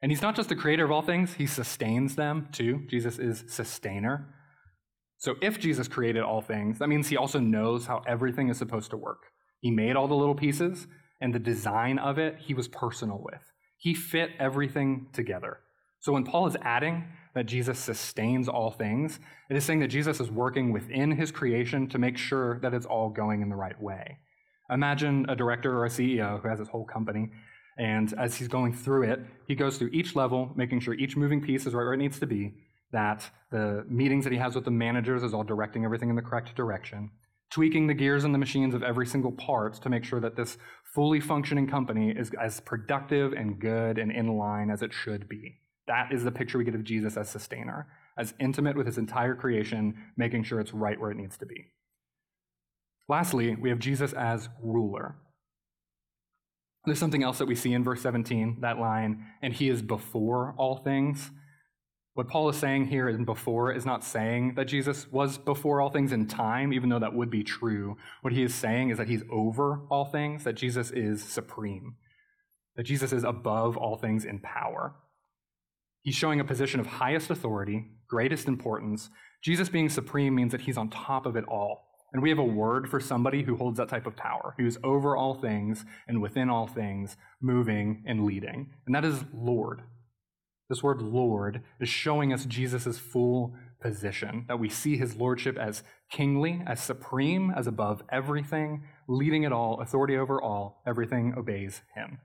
And 0.06 0.12
he's 0.12 0.22
not 0.22 0.36
just 0.36 0.48
the 0.50 0.54
creator 0.54 0.84
of 0.84 0.92
all 0.92 1.02
things, 1.02 1.34
he 1.34 1.48
sustains 1.48 2.14
them 2.14 2.46
too. 2.52 2.84
Jesus 2.88 3.18
is 3.18 3.42
sustainer. 3.48 4.32
So 5.18 5.34
if 5.42 5.58
Jesus 5.58 5.88
created 5.88 6.22
all 6.22 6.40
things, 6.40 6.78
that 6.78 6.86
means 6.88 7.08
he 7.08 7.16
also 7.16 7.40
knows 7.40 7.86
how 7.86 8.02
everything 8.06 8.48
is 8.48 8.56
supposed 8.56 8.90
to 8.90 8.96
work. 8.96 9.25
He 9.58 9.72
made 9.72 9.96
all 9.96 10.06
the 10.06 10.14
little 10.14 10.36
pieces, 10.36 10.86
and 11.20 11.34
the 11.34 11.40
design 11.40 11.98
of 11.98 12.18
it 12.18 12.36
he 12.38 12.54
was 12.54 12.68
personal 12.68 13.20
with. 13.20 13.40
He 13.78 13.94
fit 13.94 14.30
everything 14.38 15.08
together. 15.12 15.58
So 15.98 16.12
when 16.12 16.22
Paul 16.22 16.46
is 16.46 16.56
adding 16.62 17.08
that 17.34 17.46
Jesus 17.46 17.76
sustains 17.76 18.48
all 18.48 18.70
things, 18.70 19.18
it 19.50 19.56
is 19.56 19.64
saying 19.64 19.80
that 19.80 19.88
Jesus 19.88 20.20
is 20.20 20.30
working 20.30 20.72
within 20.72 21.10
his 21.10 21.32
creation 21.32 21.88
to 21.88 21.98
make 21.98 22.16
sure 22.16 22.60
that 22.60 22.75
it's 22.75 22.86
all 22.86 23.10
going 23.10 23.42
in 23.42 23.48
the 23.48 23.56
right 23.56 23.82
way. 23.82 24.18
Imagine 24.70 25.26
a 25.28 25.34
director 25.34 25.76
or 25.76 25.84
a 25.84 25.90
CEO 25.90 26.40
who 26.40 26.48
has 26.48 26.60
his 26.60 26.68
whole 26.68 26.84
company 26.84 27.32
and 27.78 28.12
as 28.18 28.37
he's 28.37 28.49
going 28.49 28.73
through 28.73 29.11
it, 29.11 29.21
he 29.47 29.54
goes 29.54 29.76
through 29.76 29.90
each 29.92 30.16
level, 30.16 30.52
making 30.56 30.80
sure 30.80 30.95
each 30.95 31.16
moving 31.16 31.42
piece 31.42 31.66
is 31.66 31.75
right 31.75 31.85
where 31.85 31.95
it 31.95 31.99
needs 31.99 32.18
to 32.21 32.26
be, 32.26 32.54
that 32.92 33.28
the 33.50 33.85
meetings 33.88 34.25
that 34.25 34.33
he 34.33 34.38
has 34.38 34.54
with 34.54 34.64
the 34.64 34.71
managers 34.71 35.23
is 35.23 35.35
all 35.35 35.45
directing 35.45 35.85
everything 35.85 36.09
in 36.09 36.16
the 36.16 36.23
correct 36.23 36.54
direction, 36.54 37.11
tweaking 37.50 37.87
the 37.87 37.95
gears 37.95 38.25
and 38.25 38.35
the 38.35 38.38
machines 38.38 38.75
of 38.75 38.83
every 38.83 39.06
single 39.06 39.33
part 39.33 39.75
to 39.75 39.90
make 39.90 40.04
sure 40.04 40.21
that 40.21 40.37
this 40.37 40.56
fully 40.95 41.21
functioning 41.21 41.66
company 41.66 42.11
is 42.11 42.30
as 42.40 42.61
productive 42.61 43.33
and 43.33 43.59
good 43.61 43.99
and 43.99 44.11
in 44.11 44.38
line 44.38 44.71
as 44.71 44.83
it 44.83 44.92
should 44.92 45.28
be. 45.28 45.56
That 45.87 46.12
is 46.12 46.25
the 46.25 46.33
picture 46.33 46.59
we 46.59 46.64
get 46.64 46.75
of 46.75 46.85
Jesus 46.85 47.16
as 47.16 47.28
sustainer, 47.28 47.87
as 48.18 48.35
intimate 48.40 48.76
with 48.76 48.87
his 48.87 48.99
entire 48.99 49.35
creation, 49.35 49.95
making 50.16 50.45
sure 50.45 50.61
it's 50.61 50.73
right 50.73 50.99
where 50.99 51.11
it 51.11 51.16
needs 51.16 51.37
to 51.38 51.47
be. 51.47 51.66
Lastly, 53.09 53.54
we 53.54 53.68
have 53.68 53.78
Jesus 53.78 54.12
as 54.14 54.49
ruler. 54.62 55.16
There's 56.87 57.00
something 57.00 57.25
else 57.25 57.38
that 57.38 57.47
we 57.47 57.57
see 57.57 57.73
in 57.73 57.83
verse 57.83 58.00
17, 58.00 58.59
that 58.61 58.78
line, 58.78 59.26
and 59.43 59.52
he 59.52 59.69
is 59.69 59.83
before 59.83 60.55
all 60.57 60.76
things. 60.76 61.33
What 62.14 62.28
Paul 62.28 62.49
is 62.49 62.57
saying 62.57 62.87
here 62.87 63.09
in 63.09 63.25
before 63.25 63.73
is 63.73 63.85
not 63.85 64.05
saying 64.05 64.55
that 64.55 64.66
Jesus 64.69 65.11
was 65.11 65.37
before 65.37 65.81
all 65.81 65.90
things 65.90 66.12
in 66.12 66.26
time, 66.28 66.73
even 66.73 66.88
though 66.88 67.00
that 67.00 67.12
would 67.12 67.28
be 67.28 67.43
true. 67.43 67.97
What 68.23 68.33
he 68.33 68.43
is 68.43 68.55
saying 68.55 68.90
is 68.90 68.99
that 68.99 69.09
he's 69.09 69.25
over 69.31 69.83
all 69.90 70.05
things, 70.05 70.45
that 70.45 70.55
Jesus 70.55 70.93
is 70.93 71.23
supreme, 71.23 71.97
that 72.76 72.85
Jesus 72.85 73.12
is 73.12 73.25
above 73.25 73.76
all 73.76 73.97
things 73.97 74.25
in 74.25 74.38
power. 74.38 74.95
He's 76.02 76.14
showing 76.14 76.38
a 76.38 76.45
position 76.45 76.78
of 76.78 76.87
highest 76.87 77.31
authority, 77.31 77.85
greatest 78.09 78.47
importance. 78.47 79.11
Jesus 79.43 79.69
being 79.69 79.88
supreme 79.88 80.37
means 80.37 80.52
that 80.52 80.62
he's 80.62 80.78
on 80.78 80.88
top 80.88 81.26
of 81.26 81.35
it 81.35 81.45
all. 81.49 81.86
And 82.16 82.23
we 82.23 82.30
have 82.30 82.38
a 82.38 82.44
word 82.44 82.88
for 82.88 82.99
somebody 82.99 83.42
who 83.42 83.56
holds 83.56 83.76
that 83.76 83.90
type 83.90 84.06
of 84.06 84.16
power, 84.16 84.54
who's 84.56 84.78
over 84.82 85.14
all 85.14 85.35
things 85.35 85.85
and 86.08 86.23
within 86.23 86.49
all 86.49 86.66
things, 86.66 87.18
moving 87.42 88.02
and 88.06 88.25
leading. 88.25 88.70
And 88.87 88.94
that 88.94 89.04
is 89.04 89.26
Lord. 89.35 89.82
This 90.70 90.82
word 90.82 91.02
Lord 91.02 91.61
is 91.78 91.90
showing 91.90 92.32
us 92.32 92.46
Jesus' 92.46 92.96
full 92.96 93.54
position, 93.82 94.46
that 94.49 94.58
we 94.58 94.70
see 94.70 94.96
his 94.96 95.16
lordship 95.16 95.58
as 95.58 95.82
kingly, 96.10 96.62
as 96.67 96.82
supreme, 96.82 97.52
as 97.54 97.67
above 97.67 98.02
everything, 98.10 98.84
leading 99.06 99.43
it 99.43 99.52
all, 99.52 99.82
authority 99.82 100.17
over 100.17 100.41
all, 100.41 100.82
everything 100.86 101.34
obeys 101.36 101.82
him. 101.95 102.21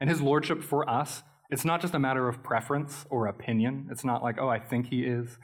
And 0.00 0.10
his 0.10 0.20
lordship 0.20 0.60
for 0.60 0.90
us, 0.90 1.22
it's 1.50 1.64
not 1.64 1.82
just 1.82 1.94
a 1.94 2.00
matter 2.00 2.28
of 2.28 2.42
preference 2.42 3.06
or 3.10 3.28
opinion. 3.28 3.86
It's 3.92 4.04
not 4.04 4.24
like, 4.24 4.38
oh, 4.40 4.48
I 4.48 4.58
think 4.58 4.88
he 4.88 5.04
is, 5.04 5.38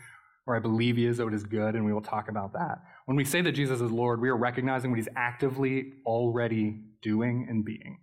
or 0.49 0.57
I 0.57 0.61
believe 0.61 0.97
he 0.97 1.05
is, 1.05 1.19
so 1.19 1.29
it 1.29 1.35
is 1.35 1.45
good, 1.45 1.75
and 1.75 1.85
we 1.85 1.93
will 1.93 2.01
talk 2.01 2.31
about 2.31 2.55
that. 2.55 2.83
When 3.05 3.19
we 3.19 3.25
say 3.27 3.43
that 3.43 3.53
Jesus 3.53 3.83
is 3.83 3.91
Lord, 3.91 4.19
we 4.19 4.31
are 4.31 4.37
recognizing 4.37 4.91
what 4.91 4.97
he's 4.97 5.09
actively 5.15 5.93
already 6.07 6.81
doing 7.03 7.47
and 7.51 7.67
being. 7.67 7.99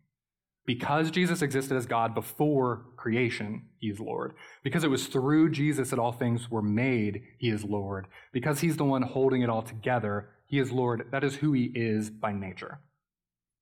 Because 0.67 1.09
Jesus 1.09 1.41
existed 1.41 1.75
as 1.75 1.87
God 1.87 2.13
before 2.13 2.85
creation, 2.97 3.63
he 3.79 3.87
is 3.87 3.99
Lord. 3.99 4.33
Because 4.63 4.83
it 4.83 4.91
was 4.91 5.07
through 5.07 5.49
Jesus 5.49 5.89
that 5.89 5.97
all 5.97 6.11
things 6.11 6.51
were 6.51 6.61
made, 6.61 7.23
he 7.39 7.49
is 7.49 7.63
Lord. 7.63 8.05
Because 8.31 8.59
he's 8.59 8.77
the 8.77 8.85
one 8.85 9.01
holding 9.01 9.41
it 9.41 9.49
all 9.49 9.63
together, 9.63 10.29
he 10.45 10.59
is 10.59 10.71
Lord. 10.71 11.07
That 11.11 11.23
is 11.23 11.37
who 11.37 11.51
he 11.53 11.71
is 11.73 12.11
by 12.11 12.31
nature. 12.31 12.79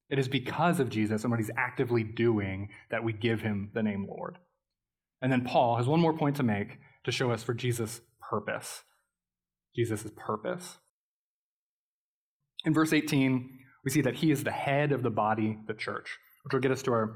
It 0.10 0.20
is 0.20 0.28
because 0.28 0.82
of 0.82 0.90
Jesus 0.90 1.24
and 1.24 1.32
what 1.32 1.40
he's 1.40 1.52
actively 1.56 2.04
doing 2.04 2.68
that 2.92 3.06
we 3.06 3.14
give 3.14 3.40
him 3.40 3.72
the 3.74 3.82
name 3.82 4.06
Lord. 4.10 4.40
And 5.22 5.32
then 5.32 5.46
Paul 5.46 5.78
has 5.78 5.88
one 5.88 6.02
more 6.02 6.18
point 6.18 6.36
to 6.36 6.44
make 6.44 6.80
to 7.06 7.12
show 7.12 7.32
us 7.32 7.44
for 7.44 7.54
Jesus' 7.54 8.02
purpose. 8.30 8.84
Jesus' 9.76 10.12
purpose. 10.16 10.78
In 12.66 12.74
verse 12.74 12.94
18, 12.94 13.60
we 13.84 13.92
see 13.92 14.02
that 14.02 14.16
he 14.16 14.32
is 14.32 14.44
the 14.44 14.52
head 14.52 14.92
of 14.92 15.04
the 15.04 15.10
body, 15.10 15.58
the 15.68 15.74
church, 15.74 16.18
which 16.44 16.54
will 16.54 16.62
get 16.62 16.72
us 16.72 16.82
to 16.84 16.92
our 16.92 17.16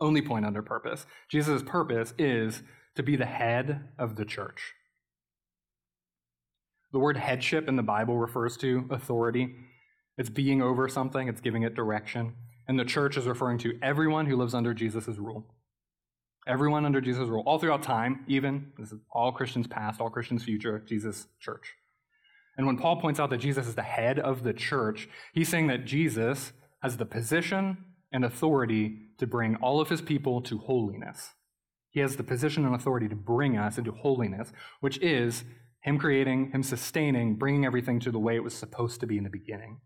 only 0.00 0.22
point 0.22 0.44
under 0.44 0.62
purpose. 0.62 1.06
Jesus' 1.30 1.62
purpose 1.62 2.12
is 2.18 2.62
to 2.96 3.02
be 3.02 3.16
the 3.16 3.26
head 3.26 3.88
of 3.98 4.16
the 4.16 4.24
church. 4.24 4.74
The 6.92 6.98
word 6.98 7.16
headship 7.16 7.68
in 7.68 7.76
the 7.76 7.82
Bible 7.82 8.16
refers 8.18 8.56
to 8.58 8.86
authority. 8.90 9.54
It's 10.18 10.30
being 10.30 10.62
over 10.62 10.88
something, 10.88 11.28
it's 11.28 11.40
giving 11.40 11.62
it 11.62 11.74
direction. 11.74 12.34
And 12.68 12.78
the 12.78 12.84
church 12.84 13.16
is 13.16 13.26
referring 13.26 13.58
to 13.58 13.78
everyone 13.82 14.26
who 14.26 14.36
lives 14.36 14.54
under 14.54 14.74
Jesus' 14.74 15.18
rule. 15.18 15.46
Everyone 16.46 16.84
under 16.84 17.00
Jesus' 17.00 17.28
rule, 17.28 17.42
all 17.46 17.58
throughout 17.58 17.82
time, 17.82 18.24
even. 18.28 18.72
This 18.78 18.92
is 18.92 19.00
all 19.10 19.32
Christians 19.32 19.66
past, 19.66 20.00
all 20.00 20.10
Christians 20.10 20.44
future, 20.44 20.82
Jesus' 20.86 21.26
church. 21.40 21.74
And 22.56 22.66
when 22.66 22.78
Paul 22.78 23.00
points 23.00 23.18
out 23.18 23.30
that 23.30 23.38
Jesus 23.38 23.66
is 23.66 23.74
the 23.74 23.82
head 23.82 24.18
of 24.18 24.44
the 24.44 24.52
church, 24.52 25.08
he's 25.34 25.48
saying 25.48 25.66
that 25.66 25.84
Jesus 25.84 26.52
has 26.82 26.96
the 26.96 27.04
position 27.04 27.78
and 28.12 28.24
authority 28.24 28.98
to 29.18 29.26
bring 29.26 29.56
all 29.56 29.80
of 29.80 29.88
his 29.88 30.00
people 30.00 30.40
to 30.42 30.58
holiness. 30.58 31.30
He 31.90 32.00
has 32.00 32.16
the 32.16 32.22
position 32.22 32.64
and 32.64 32.74
authority 32.74 33.08
to 33.08 33.16
bring 33.16 33.56
us 33.56 33.78
into 33.78 33.90
holiness, 33.90 34.52
which 34.80 34.98
is 34.98 35.44
him 35.80 35.98
creating, 35.98 36.50
him 36.52 36.62
sustaining, 36.62 37.36
bringing 37.36 37.64
everything 37.64 38.00
to 38.00 38.10
the 38.10 38.18
way 38.18 38.36
it 38.36 38.44
was 38.44 38.54
supposed 38.54 39.00
to 39.00 39.06
be 39.06 39.18
in 39.18 39.24
the 39.24 39.30
beginning, 39.30 39.80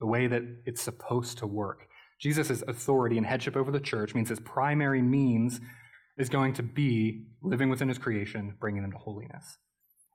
the 0.00 0.06
way 0.06 0.26
that 0.26 0.42
it's 0.66 0.82
supposed 0.82 1.38
to 1.38 1.46
work. 1.46 1.88
Jesus' 2.20 2.62
authority 2.66 3.18
and 3.18 3.26
headship 3.26 3.56
over 3.56 3.70
the 3.70 3.80
church 3.80 4.14
means 4.14 4.28
his 4.28 4.40
primary 4.40 5.02
means 5.02 5.60
is 6.16 6.28
going 6.28 6.52
to 6.54 6.62
be 6.62 7.26
living 7.42 7.68
within 7.68 7.88
his 7.88 7.98
creation, 7.98 8.54
bringing 8.60 8.82
them 8.82 8.92
to 8.92 8.98
holiness. 8.98 9.58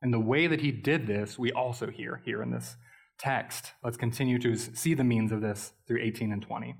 And 0.01 0.13
the 0.13 0.19
way 0.19 0.47
that 0.47 0.61
he 0.61 0.71
did 0.71 1.07
this, 1.07 1.37
we 1.37 1.51
also 1.51 1.87
hear 1.87 2.21
here 2.23 2.41
in 2.41 2.51
this 2.51 2.77
text. 3.17 3.73
Let's 3.83 3.97
continue 3.97 4.39
to 4.39 4.55
see 4.55 4.93
the 4.93 5.03
means 5.03 5.31
of 5.31 5.41
this 5.41 5.73
through 5.87 6.01
18 6.01 6.31
and 6.31 6.41
20. 6.41 6.75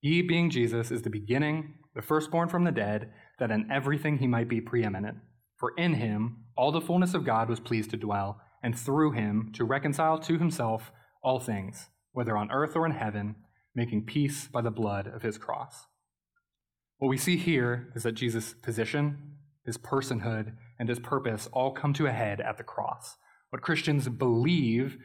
He, 0.00 0.22
being 0.22 0.50
Jesus, 0.50 0.90
is 0.90 1.02
the 1.02 1.10
beginning, 1.10 1.74
the 1.94 2.02
firstborn 2.02 2.48
from 2.48 2.64
the 2.64 2.72
dead, 2.72 3.12
that 3.38 3.50
in 3.50 3.70
everything 3.70 4.18
he 4.18 4.26
might 4.26 4.48
be 4.48 4.60
preeminent. 4.60 5.18
For 5.58 5.72
in 5.76 5.94
him 5.94 6.44
all 6.56 6.72
the 6.72 6.80
fullness 6.80 7.14
of 7.14 7.24
God 7.24 7.48
was 7.48 7.60
pleased 7.60 7.90
to 7.90 7.96
dwell, 7.96 8.40
and 8.62 8.78
through 8.78 9.12
him 9.12 9.52
to 9.54 9.64
reconcile 9.64 10.18
to 10.20 10.38
himself 10.38 10.90
all 11.22 11.38
things, 11.38 11.88
whether 12.12 12.36
on 12.36 12.50
earth 12.50 12.74
or 12.74 12.86
in 12.86 12.92
heaven, 12.92 13.36
making 13.74 14.06
peace 14.06 14.48
by 14.48 14.62
the 14.62 14.70
blood 14.70 15.06
of 15.06 15.22
his 15.22 15.38
cross. 15.38 15.86
What 17.02 17.08
we 17.08 17.18
see 17.18 17.36
here 17.36 17.88
is 17.96 18.04
that 18.04 18.12
Jesus' 18.12 18.54
position, 18.62 19.18
his 19.66 19.76
personhood, 19.76 20.52
and 20.78 20.88
his 20.88 21.00
purpose 21.00 21.48
all 21.52 21.72
come 21.72 21.92
to 21.94 22.06
a 22.06 22.12
head 22.12 22.40
at 22.40 22.58
the 22.58 22.62
cross. 22.62 23.16
What 23.50 23.60
Christians 23.60 24.08
believe 24.08 24.98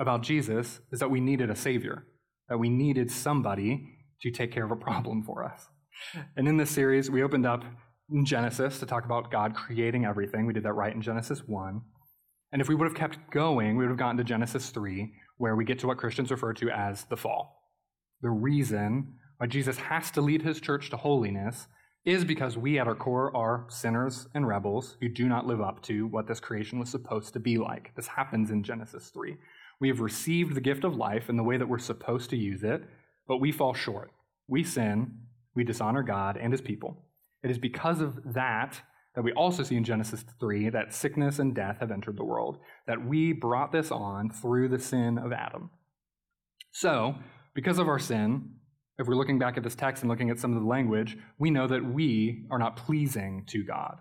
about 0.00 0.24
Jesus 0.24 0.80
is 0.90 0.98
that 0.98 1.12
we 1.12 1.20
needed 1.20 1.50
a 1.50 1.54
savior, 1.54 2.08
that 2.48 2.58
we 2.58 2.70
needed 2.70 3.08
somebody 3.08 3.86
to 4.22 4.32
take 4.32 4.50
care 4.50 4.64
of 4.64 4.72
a 4.72 4.76
problem 4.76 5.22
for 5.22 5.44
us. 5.44 5.68
And 6.36 6.48
in 6.48 6.56
this 6.56 6.72
series, 6.72 7.08
we 7.08 7.22
opened 7.22 7.46
up 7.46 7.62
in 8.10 8.24
Genesis 8.24 8.80
to 8.80 8.86
talk 8.86 9.04
about 9.04 9.30
God 9.30 9.54
creating 9.54 10.04
everything. 10.04 10.46
We 10.46 10.54
did 10.54 10.64
that 10.64 10.72
right 10.72 10.92
in 10.92 11.02
Genesis 11.02 11.44
1. 11.46 11.80
And 12.50 12.62
if 12.62 12.68
we 12.68 12.74
would 12.74 12.88
have 12.88 12.96
kept 12.96 13.30
going, 13.30 13.76
we 13.76 13.84
would 13.84 13.90
have 13.90 13.98
gotten 13.98 14.16
to 14.16 14.24
Genesis 14.24 14.70
3, 14.70 15.12
where 15.36 15.54
we 15.54 15.64
get 15.64 15.78
to 15.78 15.86
what 15.86 15.98
Christians 15.98 16.32
refer 16.32 16.52
to 16.54 16.68
as 16.70 17.04
the 17.04 17.16
fall. 17.16 17.70
The 18.22 18.30
reason 18.30 19.18
why 19.38 19.46
Jesus 19.46 19.78
has 19.78 20.10
to 20.12 20.20
lead 20.20 20.42
his 20.42 20.60
church 20.60 20.90
to 20.90 20.96
holiness 20.96 21.66
is 22.04 22.24
because 22.24 22.56
we 22.56 22.78
at 22.78 22.86
our 22.86 22.94
core 22.94 23.34
are 23.34 23.64
sinners 23.68 24.28
and 24.34 24.46
rebels 24.46 24.96
who 25.00 25.08
do 25.08 25.26
not 25.26 25.46
live 25.46 25.60
up 25.60 25.82
to 25.82 26.06
what 26.06 26.26
this 26.26 26.40
creation 26.40 26.78
was 26.78 26.90
supposed 26.90 27.32
to 27.32 27.40
be 27.40 27.56
like. 27.56 27.92
This 27.96 28.06
happens 28.06 28.50
in 28.50 28.62
Genesis 28.62 29.08
3. 29.08 29.36
We 29.80 29.88
have 29.88 30.00
received 30.00 30.54
the 30.54 30.60
gift 30.60 30.84
of 30.84 30.96
life 30.96 31.28
in 31.28 31.36
the 31.36 31.42
way 31.42 31.56
that 31.56 31.68
we're 31.68 31.78
supposed 31.78 32.30
to 32.30 32.36
use 32.36 32.62
it, 32.62 32.84
but 33.26 33.38
we 33.38 33.52
fall 33.52 33.74
short. 33.74 34.10
We 34.46 34.62
sin, 34.62 35.18
we 35.54 35.64
dishonor 35.64 36.02
God 36.02 36.36
and 36.36 36.52
his 36.52 36.60
people. 36.60 37.02
It 37.42 37.50
is 37.50 37.58
because 37.58 38.00
of 38.00 38.34
that 38.34 38.80
that 39.14 39.22
we 39.22 39.32
also 39.32 39.62
see 39.62 39.76
in 39.76 39.84
Genesis 39.84 40.24
3 40.40 40.70
that 40.70 40.92
sickness 40.92 41.38
and 41.38 41.54
death 41.54 41.78
have 41.80 41.92
entered 41.92 42.16
the 42.16 42.24
world, 42.24 42.58
that 42.86 43.06
we 43.06 43.32
brought 43.32 43.70
this 43.70 43.90
on 43.90 44.28
through 44.28 44.68
the 44.68 44.78
sin 44.78 45.18
of 45.18 45.32
Adam. 45.32 45.70
So, 46.72 47.14
because 47.54 47.78
of 47.78 47.86
our 47.86 48.00
sin, 48.00 48.56
if 48.98 49.06
we're 49.06 49.16
looking 49.16 49.38
back 49.38 49.56
at 49.56 49.62
this 49.62 49.74
text 49.74 50.02
and 50.02 50.10
looking 50.10 50.30
at 50.30 50.38
some 50.38 50.54
of 50.54 50.62
the 50.62 50.68
language, 50.68 51.16
we 51.38 51.50
know 51.50 51.66
that 51.66 51.84
we 51.84 52.46
are 52.50 52.58
not 52.58 52.76
pleasing 52.76 53.44
to 53.48 53.64
God. 53.64 53.98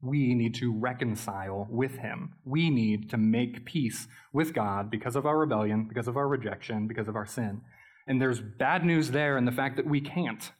We 0.00 0.34
need 0.34 0.54
to 0.56 0.72
reconcile 0.72 1.68
with 1.70 1.98
Him. 1.98 2.34
We 2.44 2.70
need 2.70 3.08
to 3.10 3.16
make 3.16 3.64
peace 3.64 4.08
with 4.32 4.52
God 4.52 4.90
because 4.90 5.14
of 5.14 5.26
our 5.26 5.38
rebellion, 5.38 5.86
because 5.88 6.08
of 6.08 6.16
our 6.16 6.26
rejection, 6.26 6.88
because 6.88 7.06
of 7.06 7.14
our 7.14 7.26
sin. 7.26 7.60
And 8.08 8.20
there's 8.20 8.40
bad 8.40 8.84
news 8.84 9.12
there 9.12 9.38
in 9.38 9.44
the 9.44 9.52
fact 9.52 9.76
that 9.76 9.86
we 9.86 10.00
can't. 10.00 10.50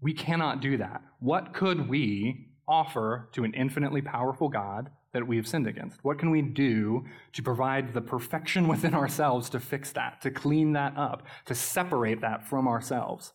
We 0.00 0.14
cannot 0.14 0.60
do 0.60 0.78
that. 0.78 1.02
What 1.20 1.52
could 1.52 1.88
we 1.88 2.48
offer 2.66 3.28
to 3.32 3.44
an 3.44 3.52
infinitely 3.52 4.00
powerful 4.00 4.48
God 4.48 4.90
that 5.14 5.26
we 5.26 5.36
have 5.36 5.46
sinned 5.46 5.66
against? 5.66 6.04
What 6.04 6.18
can 6.18 6.30
we 6.30 6.42
do 6.42 7.04
to 7.32 7.42
provide 7.42 7.94
the 7.94 8.02
perfection 8.02 8.68
within 8.74 8.94
ourselves 8.94 9.48
to 9.50 9.60
fix 9.60 9.92
that, 9.92 10.20
to 10.20 10.30
clean 10.30 10.74
that 10.74 10.96
up, 10.96 11.26
to 11.46 11.54
separate 11.54 12.20
that 12.20 12.46
from 12.46 12.68
ourselves? 12.68 13.32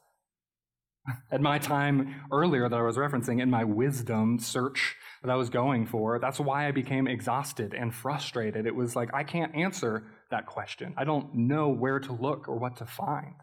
At 1.32 1.42
my 1.42 1.58
time 1.58 2.22
earlier 2.32 2.70
that 2.70 2.78
I 2.78 2.84
was 2.84 2.98
referencing, 2.98 3.42
in 3.42 3.50
my 3.50 3.64
wisdom 3.64 4.38
search 4.38 4.96
that 5.24 5.32
I 5.32 5.36
was 5.36 5.50
going 5.50 5.88
for, 5.88 6.20
that's 6.20 6.40
why 6.40 6.68
I 6.68 6.72
became 6.72 7.08
exhausted 7.08 7.74
and 7.74 7.94
frustrated. 7.94 8.66
It 8.66 8.76
was 8.76 8.96
like, 8.96 9.10
I 9.14 9.24
can't 9.24 9.56
answer 9.56 10.04
that 10.32 10.46
question. 10.46 10.94
I 10.98 11.04
don't 11.04 11.34
know 11.34 11.70
where 11.70 12.00
to 12.00 12.14
look 12.14 12.48
or 12.48 12.58
what 12.58 12.78
to 12.78 12.86
find. 12.86 13.36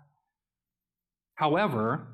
However, 1.34 2.06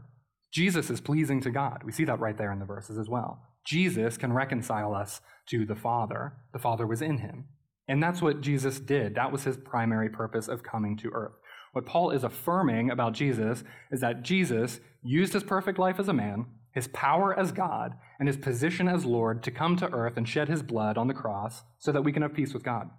Jesus 0.52 0.90
is 0.90 1.00
pleasing 1.00 1.40
to 1.42 1.50
God. 1.50 1.82
We 1.85 1.92
see 1.92 2.04
that 2.04 2.20
right 2.20 2.37
there 2.37 2.52
in 2.52 2.58
the 2.58 2.64
verses 2.64 2.98
as 2.98 3.08
well. 3.08 3.40
Jesus 3.64 4.16
can 4.16 4.33
reconcile 4.33 4.94
us 4.94 5.20
to 5.46 5.64
the 5.64 5.77
Father. 5.77 6.35
The 6.53 6.59
Father 6.59 6.87
was 6.87 7.03
in 7.03 7.18
him. 7.18 7.46
And 7.88 8.03
that's 8.03 8.22
what 8.22 8.40
Jesus 8.40 8.81
did. 8.81 9.14
That 9.14 9.33
was 9.33 9.44
his 9.44 9.57
primary 9.57 10.09
purpose 10.09 10.48
of 10.48 10.62
coming 10.62 10.96
to 10.98 11.11
earth. 11.11 11.33
What 11.72 11.87
Paul 11.87 12.11
is 12.11 12.25
affirming 12.25 12.90
about 12.90 13.14
Jesus 13.14 13.64
is 13.90 14.01
that 14.01 14.22
Jesus 14.22 14.81
used 15.03 15.33
his 15.33 15.42
perfect 15.42 15.79
life 15.79 15.98
as 15.98 16.09
a 16.09 16.12
man, 16.12 16.46
his 16.72 16.88
power 16.88 17.38
as 17.38 17.51
God, 17.51 17.94
and 18.18 18.29
his 18.29 18.37
position 18.37 18.88
as 18.88 19.05
Lord 19.05 19.42
to 19.42 19.51
come 19.51 19.77
to 19.77 19.90
earth 19.90 20.16
and 20.16 20.29
shed 20.29 20.48
his 20.48 20.62
blood 20.62 20.96
on 20.96 21.09
the 21.09 21.14
cross 21.14 21.62
so 21.79 21.90
that 21.92 22.03
we 22.03 22.12
can 22.12 22.22
have 22.22 22.35
peace 22.35 22.55
with 22.55 22.62
God. 22.62 22.90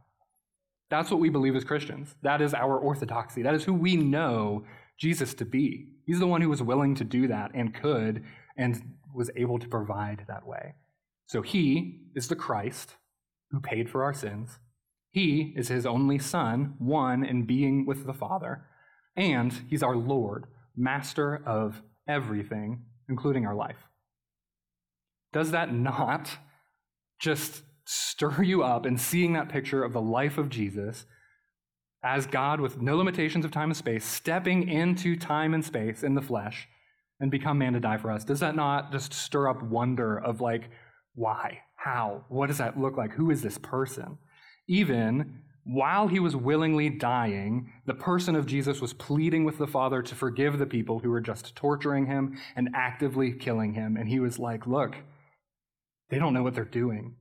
That's 0.89 1.09
what 1.09 1.19
we 1.19 1.29
believe 1.29 1.55
as 1.55 1.63
Christians. 1.63 2.15
That 2.21 2.41
is 2.41 2.53
our 2.53 2.77
orthodoxy. 2.77 3.41
That 3.41 3.55
is 3.55 3.63
who 3.63 3.73
we 3.73 3.95
know 3.95 4.65
Jesus 4.99 5.33
to 5.35 5.45
be. 5.45 5.87
He's 6.05 6.19
the 6.19 6.27
one 6.27 6.41
who 6.41 6.49
was 6.49 6.61
willing 6.61 6.95
to 6.95 7.03
do 7.03 7.27
that 7.27 7.51
and 7.53 7.73
could 7.73 8.23
and 8.57 8.81
was 9.13 9.29
able 9.35 9.59
to 9.59 9.67
provide 9.67 10.25
that 10.27 10.45
way. 10.45 10.75
So 11.27 11.41
he 11.41 12.01
is 12.15 12.27
the 12.27 12.35
Christ 12.35 12.95
who 13.51 13.59
paid 13.59 13.89
for 13.89 14.03
our 14.03 14.13
sins. 14.13 14.59
He 15.11 15.53
is 15.55 15.67
his 15.67 15.85
only 15.85 16.17
Son, 16.19 16.75
one 16.79 17.23
in 17.23 17.45
being 17.45 17.85
with 17.85 18.05
the 18.05 18.13
Father. 18.13 18.65
And 19.15 19.53
he's 19.69 19.83
our 19.83 19.95
Lord, 19.95 20.47
master 20.75 21.41
of 21.45 21.81
everything, 22.07 22.85
including 23.07 23.45
our 23.45 23.55
life. 23.55 23.87
Does 25.31 25.51
that 25.51 25.73
not 25.73 26.37
just 27.19 27.63
stir 27.85 28.43
you 28.43 28.63
up 28.63 28.85
in 28.85 28.97
seeing 28.97 29.33
that 29.33 29.49
picture 29.49 29.83
of 29.83 29.93
the 29.93 30.01
life 30.01 30.37
of 30.37 30.49
Jesus 30.49 31.05
as 32.03 32.25
God 32.25 32.59
with 32.59 32.81
no 32.81 32.97
limitations 32.97 33.45
of 33.45 33.51
time 33.51 33.69
and 33.69 33.77
space, 33.77 34.03
stepping 34.03 34.67
into 34.67 35.15
time 35.15 35.53
and 35.53 35.63
space 35.63 36.03
in 36.03 36.15
the 36.15 36.21
flesh 36.21 36.67
and 37.19 37.31
become 37.31 37.57
man 37.57 37.73
to 37.73 37.79
die 37.79 37.97
for 37.97 38.11
us? 38.11 38.23
Does 38.23 38.39
that 38.41 38.55
not 38.55 38.91
just 38.91 39.13
stir 39.13 39.49
up 39.49 39.63
wonder 39.63 40.17
of 40.17 40.41
like, 40.41 40.69
why? 41.15 41.59
How? 41.75 42.25
What 42.29 42.47
does 42.47 42.57
that 42.57 42.79
look 42.79 42.97
like? 42.97 43.11
Who 43.13 43.29
is 43.29 43.41
this 43.41 43.57
person? 43.57 44.17
Even 44.67 45.41
while 45.65 46.07
he 46.07 46.19
was 46.19 46.35
willingly 46.35 46.89
dying, 46.89 47.71
the 47.85 47.93
person 47.93 48.35
of 48.35 48.45
Jesus 48.45 48.81
was 48.81 48.93
pleading 48.93 49.45
with 49.45 49.57
the 49.57 49.67
Father 49.67 50.01
to 50.01 50.15
forgive 50.15 50.57
the 50.57 50.65
people 50.65 50.99
who 50.99 51.09
were 51.09 51.21
just 51.21 51.55
torturing 51.55 52.05
him 52.05 52.37
and 52.55 52.69
actively 52.73 53.31
killing 53.31 53.73
him. 53.73 53.95
And 53.95 54.09
he 54.09 54.19
was 54.19 54.39
like, 54.39 54.67
Look, 54.67 54.95
they 56.09 56.19
don't 56.19 56.33
know 56.33 56.43
what 56.43 56.53
they're 56.53 56.65
doing. 56.65 57.15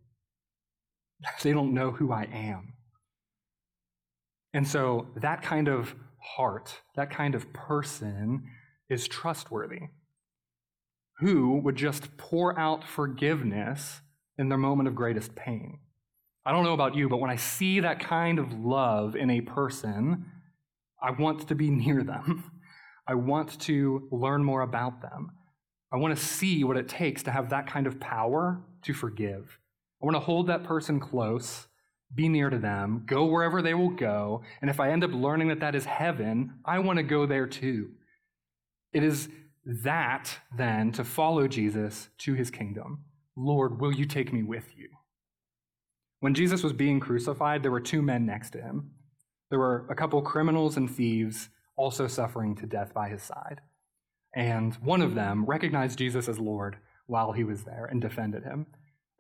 They 1.43 1.53
don't 1.53 1.73
know 1.73 1.93
who 1.93 2.11
I 2.13 2.25
am. 2.25 2.73
And 4.53 4.67
so 4.67 5.07
that 5.17 5.41
kind 5.43 5.69
of 5.69 5.95
heart, 6.19 6.81
that 6.97 7.11
kind 7.11 7.37
of 7.37 7.53
person 7.53 8.49
is 8.93 9.09
trustworthy. 9.09 9.89
Who 11.19 11.61
would 11.61 11.77
just 11.77 12.17
pour 12.17 12.59
out 12.59 12.85
forgiveness 12.85 14.01
in 14.37 14.49
their 14.49 14.59
moment 14.59 14.89
of 14.89 14.95
greatest 14.95 15.35
pain? 15.35 15.79
I 16.45 16.53
don't 16.53 16.65
know 16.65 16.75
about 16.75 16.95
you, 16.95 17.09
but 17.09 17.19
when 17.19 17.31
I 17.31 17.37
see 17.37 17.81
that 17.81 18.01
kind 18.01 18.39
of 18.39 18.53
love 18.53 19.17
in 19.17 19.31
a 19.31 19.41
person, 19.41 20.27
I 21.01 21.13
want 21.13 21.49
to 21.49 21.55
be 21.55 21.71
near 21.85 22.03
them. 22.03 22.51
I 23.07 23.15
want 23.15 23.59
to 23.61 24.09
learn 24.13 24.45
more 24.45 24.63
about 24.63 25.01
them. 25.01 25.31
I 25.93 25.97
want 25.97 26.17
to 26.17 26.25
see 26.25 26.65
what 26.65 26.77
it 26.77 26.89
takes 26.89 27.23
to 27.25 27.31
have 27.31 27.51
that 27.51 27.67
kind 27.67 27.87
of 27.87 28.01
power 28.01 28.63
to 28.83 28.95
forgive. 28.95 29.59
I 30.03 30.07
want 30.07 30.17
to 30.17 30.21
hold 30.21 30.49
that 30.49 30.65
person 30.65 31.01
close, 31.01 31.67
be 32.15 32.29
near 32.29 32.51
to 32.51 32.59
them, 32.59 33.05
go 33.07 33.25
wherever 33.25 33.63
they 33.63 33.75
will 33.75 33.91
go. 33.91 34.43
And 34.61 34.71
if 34.71 34.81
I 34.81 34.91
end 34.91 35.05
up 35.05 35.13
learning 35.13 35.49
that 35.49 35.61
that 35.61 35.75
is 35.75 35.85
heaven, 35.85 36.55
I 36.65 36.79
want 36.81 36.99
to 36.99 37.03
go 37.03 37.27
there 37.27 37.47
too. 37.47 37.93
It 38.93 39.03
is 39.03 39.29
that 39.65 40.39
then 40.57 40.93
to 40.93 41.05
follow 41.05 41.47
Jesus 41.49 42.09
to 42.19 42.35
his 42.35 42.51
kingdom. 42.51 43.05
Lord, 43.37 43.81
will 43.81 43.93
you 43.93 44.05
take 44.05 44.33
me 44.33 44.43
with 44.43 44.77
you? 44.77 44.89
When 46.21 46.35
Jesus 46.35 46.63
was 46.63 46.73
being 46.73 47.01
crucified, 47.01 47.63
there 47.63 47.71
were 47.71 47.81
two 47.81 48.03
men 48.03 48.27
next 48.27 48.51
to 48.51 48.61
him. 48.61 48.91
There 49.51 49.59
were 49.59 49.87
a 49.91 49.95
couple 49.95 50.21
criminals 50.23 50.77
and 50.77 50.91
thieves 50.91 51.49
also 51.77 52.07
suffering 52.07 52.55
to 52.57 52.67
death 52.67 52.95
by 52.95 53.09
his 53.09 53.23
side. 53.23 53.61
And 54.35 54.75
one 54.77 55.03
of 55.03 55.15
them 55.15 55.45
recognized 55.45 55.99
Jesus 55.99 56.29
as 56.29 56.39
Lord 56.39 56.77
while 57.07 57.33
he 57.33 57.45
was 57.45 57.65
there 57.65 57.87
and 57.91 58.01
defended 58.01 58.45
him. 58.45 58.67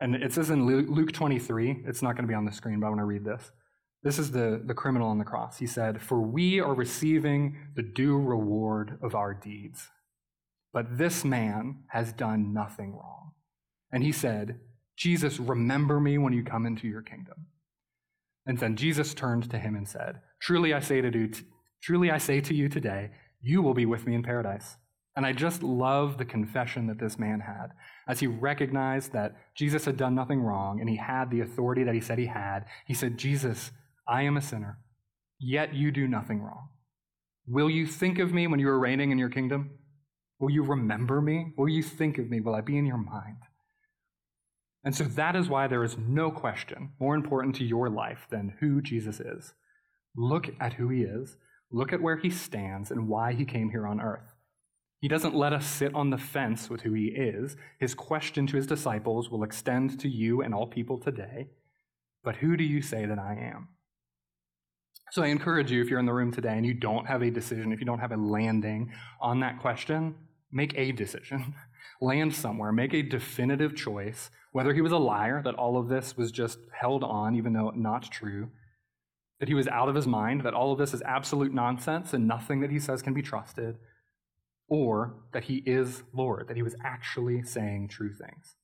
And 0.01 0.15
it 0.15 0.33
says 0.33 0.51
in 0.51 0.67
Luke 0.67 1.13
23, 1.13 1.85
it's 1.87 2.03
not 2.03 2.17
going 2.17 2.25
to 2.25 2.29
be 2.29 2.35
on 2.35 2.45
the 2.45 2.53
screen, 2.53 2.81
but 2.81 2.87
I 2.87 2.91
want 2.91 3.01
to 3.01 3.05
read 3.05 3.25
this. 3.25 3.53
This 4.03 4.19
is 4.19 4.33
the, 4.33 4.61
the 4.65 4.75
criminal 4.75 5.09
on 5.09 5.19
the 5.19 5.25
cross. 5.25 5.59
He 5.59 5.67
said, 5.67 6.03
For 6.03 6.21
we 6.21 6.61
are 6.61 6.75
receiving 6.75 7.57
the 7.77 7.83
due 7.83 8.19
reward 8.19 8.99
of 9.01 9.15
our 9.15 9.33
deeds. 9.33 9.89
But 10.73 10.99
this 10.99 11.25
man 11.25 11.85
has 11.89 12.13
done 12.13 12.53
nothing 12.53 12.93
wrong. 12.93 13.33
And 13.93 14.03
he 14.03 14.13
said, 14.13 14.59
Jesus, 14.97 15.39
remember 15.39 16.01
me 16.01 16.19
when 16.19 16.33
you 16.33 16.43
come 16.43 16.67
into 16.67 16.89
your 16.89 17.03
kingdom. 17.03 17.47
And 18.47 18.59
then 18.59 18.77
Jesus 18.77 19.15
turned 19.15 19.51
to 19.51 19.59
him 19.59 19.77
and 19.77 19.89
said, 19.89 20.21
Truly 20.41 20.75
I 20.75 20.81
say 20.81 21.01
to 21.01 21.17
you, 21.17 21.31
truly 21.83 22.11
I 22.11 22.19
say 22.19 22.41
to 22.41 22.55
you 22.55 22.69
today, 22.69 23.11
you 23.41 23.63
will 23.63 23.75
be 23.75 23.87
with 23.87 24.07
me 24.07 24.15
in 24.15 24.23
paradise. 24.23 24.77
And 25.15 25.27
I 25.27 25.33
just 25.33 25.63
love 25.63 26.17
the 26.17 26.25
confession 26.25 26.87
that 26.87 26.99
this 26.99 27.19
man 27.19 27.41
had 27.41 27.69
as 28.09 28.21
he 28.21 28.27
recognized 28.27 29.13
that 29.13 29.37
Jesus 29.55 29.85
had 29.85 29.97
done 29.97 30.15
nothing 30.15 30.41
wrong 30.41 30.81
and 30.81 30.89
he 30.89 30.97
had 30.97 31.31
the 31.31 31.41
authority 31.41 31.85
that 31.85 31.95
he 31.95 32.01
said 32.01 32.19
he 32.19 32.27
had. 32.27 32.65
He 32.87 32.95
said, 32.95 33.19
Jesus, 33.19 33.73
I 34.07 34.23
am 34.23 34.37
a 34.37 34.43
sinner, 34.43 34.79
yet 35.39 35.75
you 35.75 35.91
do 35.91 36.09
nothing 36.09 36.43
wrong. 36.43 36.69
Will 37.47 37.71
you 37.71 37.87
think 37.87 38.19
of 38.19 38.33
me 38.33 38.47
when 38.47 38.61
you 38.61 38.69
are 38.69 38.79
reigning 38.79 39.11
in 39.11 39.19
your 39.19 39.29
kingdom? 39.29 39.79
Will 40.39 40.51
you 40.51 40.63
remember 40.63 41.21
me? 41.21 41.53
Will 41.57 41.69
you 41.69 41.83
think 41.83 42.19
of 42.19 42.29
me? 42.29 42.41
Will 42.41 42.55
I 42.55 42.61
be 42.61 42.77
in 42.77 42.87
your 42.87 42.99
mind? 42.99 43.37
And 44.85 44.95
so 44.95 45.05
that 45.05 45.37
is 45.37 45.49
why 45.49 45.69
there 45.69 45.85
is 45.85 45.97
no 45.97 46.31
question 46.31 46.91
more 46.99 47.15
important 47.15 47.55
to 47.57 47.65
your 47.65 47.89
life 47.89 48.27
than 48.31 48.57
who 48.61 48.83
Jesus 48.83 49.21
is. 49.21 49.55
Look 50.17 50.51
at 50.61 50.75
who 50.75 50.89
he 50.89 51.03
is, 51.03 51.37
look 51.71 51.93
at 51.93 52.03
where 52.03 52.17
he 52.17 52.31
stands, 52.31 52.91
and 52.91 53.09
why 53.09 53.33
he 53.33 53.45
came 53.45 53.71
here 53.71 53.87
on 53.87 54.01
earth. 54.01 54.35
He 55.01 55.09
doesn't 55.09 55.35
let 55.35 55.53
us 55.53 55.67
sit 55.67 55.95
on 55.95 56.11
the 56.11 56.19
fence 56.19 56.69
with 56.69 56.83
who 56.83 56.93
he 56.93 57.07
is. 57.07 57.57
His 57.81 57.95
question 57.95 58.47
to 58.49 58.57
his 58.57 58.67
disciples 58.67 59.31
will 59.31 59.43
extend 59.43 59.99
to 60.01 60.09
you 60.09 60.43
and 60.43 60.55
all 60.55 60.67
people 60.67 60.99
today. 60.99 61.49
But 62.23 62.37
who 62.37 62.57
do 62.57 62.63
you 62.63 62.83
say 62.83 63.07
that 63.07 63.19
I 63.19 63.35
am? 63.35 63.69
So 65.13 65.23
I 65.23 65.27
encourage 65.27 65.71
you, 65.71 65.83
if 65.83 65.89
you're 65.89 65.99
in 65.99 66.07
the 66.07 66.13
room 66.13 66.33
today 66.33 66.57
and 66.57 66.65
you 66.65 66.75
don't 66.75 67.07
have 67.07 67.23
a 67.23 67.31
decision, 67.31 67.73
if 67.73 67.81
you 67.81 67.87
don't 67.87 67.99
have 67.99 68.13
a 68.13 68.17
landing 68.17 68.93
on 69.21 69.41
that 69.41 69.61
question, 69.61 70.15
make 70.51 70.73
a 70.77 70.93
decision. 70.93 71.55
Land 72.01 72.35
somewhere, 72.35 72.73
make 72.73 72.95
a 72.95 73.03
definitive 73.03 73.77
choice, 73.77 74.31
whether 74.51 74.75
he 74.75 74.81
was 74.81 74.91
a 74.91 74.99
liar, 74.99 75.41
that 75.45 75.55
all 75.55 75.79
of 75.79 75.89
this 75.89 76.17
was 76.17 76.33
just 76.33 76.59
held 76.73 77.05
on, 77.05 77.37
even 77.37 77.53
though 77.53 77.71
not 77.77 78.11
true, 78.11 78.49
that 79.39 79.49
he 79.49 79.55
was 79.55 79.69
out 79.69 79.89
of 79.89 79.95
his 79.95 80.07
mind, 80.07 80.43
that 80.43 80.55
all 80.55 80.73
of 80.73 80.79
this 80.79 80.95
is 80.95 81.03
absolute 81.03 81.53
nonsense 81.53 82.13
and 82.13 82.27
nothing 82.27 82.61
that 82.61 82.71
he 82.71 82.79
says 82.81 83.03
can 83.03 83.15
be 83.15 83.23
trusted 83.23 83.77
or 84.69 85.15
that 85.33 85.45
he 85.45 85.63
is 85.67 86.03
Lord, 86.15 86.49
that 86.49 86.57
he 86.57 86.63
was 86.63 86.75
actually 86.83 87.43
saying 87.43 87.89
true 87.89 88.15
things. 88.15 88.57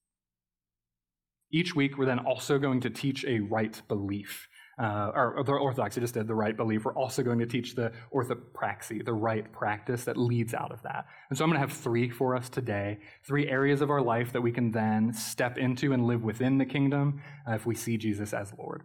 Each 1.53 1.75
week, 1.75 1.99
we're 1.99 2.07
then 2.07 2.19
also 2.19 2.59
going 2.59 2.81
to 2.81 2.91
teach 2.91 3.25
a 3.25 3.41
right 3.41 3.81
belief. 3.88 4.49
Uh, 4.79 5.11
or 5.14 5.43
the 5.45 5.53
orthodoxy 5.53 6.01
just 6.01 6.14
did 6.14 6.29
the 6.29 6.35
right 6.35 6.57
belief. 6.57 6.85
We're 6.85 6.95
also 6.95 7.23
going 7.23 7.41
to 7.41 7.47
teach 7.47 7.75
the 7.75 7.93
orthopraxy, 8.14 9.05
the 9.05 9.12
right 9.12 9.51
practice 9.53 10.05
that 10.05 10.17
leads 10.17 10.55
out 10.55 10.71
of 10.71 10.83
that. 10.83 11.07
And 11.29 11.37
so 11.37 11.45
I'm 11.45 11.51
going 11.51 11.61
to 11.61 11.67
have 11.67 11.77
three 11.77 12.09
for 12.09 12.37
us 12.37 12.49
today, 12.49 12.99
three 13.27 13.49
areas 13.49 13.81
of 13.81 13.91
our 13.91 14.01
life 14.01 14.33
that 14.33 14.41
we 14.41 14.53
can 14.53 14.71
then 14.71 15.12
step 15.12 15.59
into 15.59 15.93
and 15.93 16.07
live 16.07 16.23
within 16.23 16.59
the 16.59 16.64
kingdom 16.64 17.21
uh, 17.49 17.55
if 17.55 17.67
we 17.67 17.75
see 17.75 17.97
Jesus 17.97 18.33
as 18.33 18.53
Lord. 18.57 18.83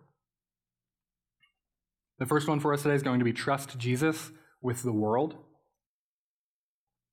The 2.19 2.25
first 2.25 2.47
one 2.47 2.59
for 2.59 2.73
us 2.73 2.83
today 2.83 2.95
is 2.95 3.03
going 3.03 3.19
to 3.19 3.25
be 3.25 3.33
trust 3.33 3.77
Jesus 3.77 4.31
with 4.61 4.81
the 4.81 4.93
world. 4.93 5.35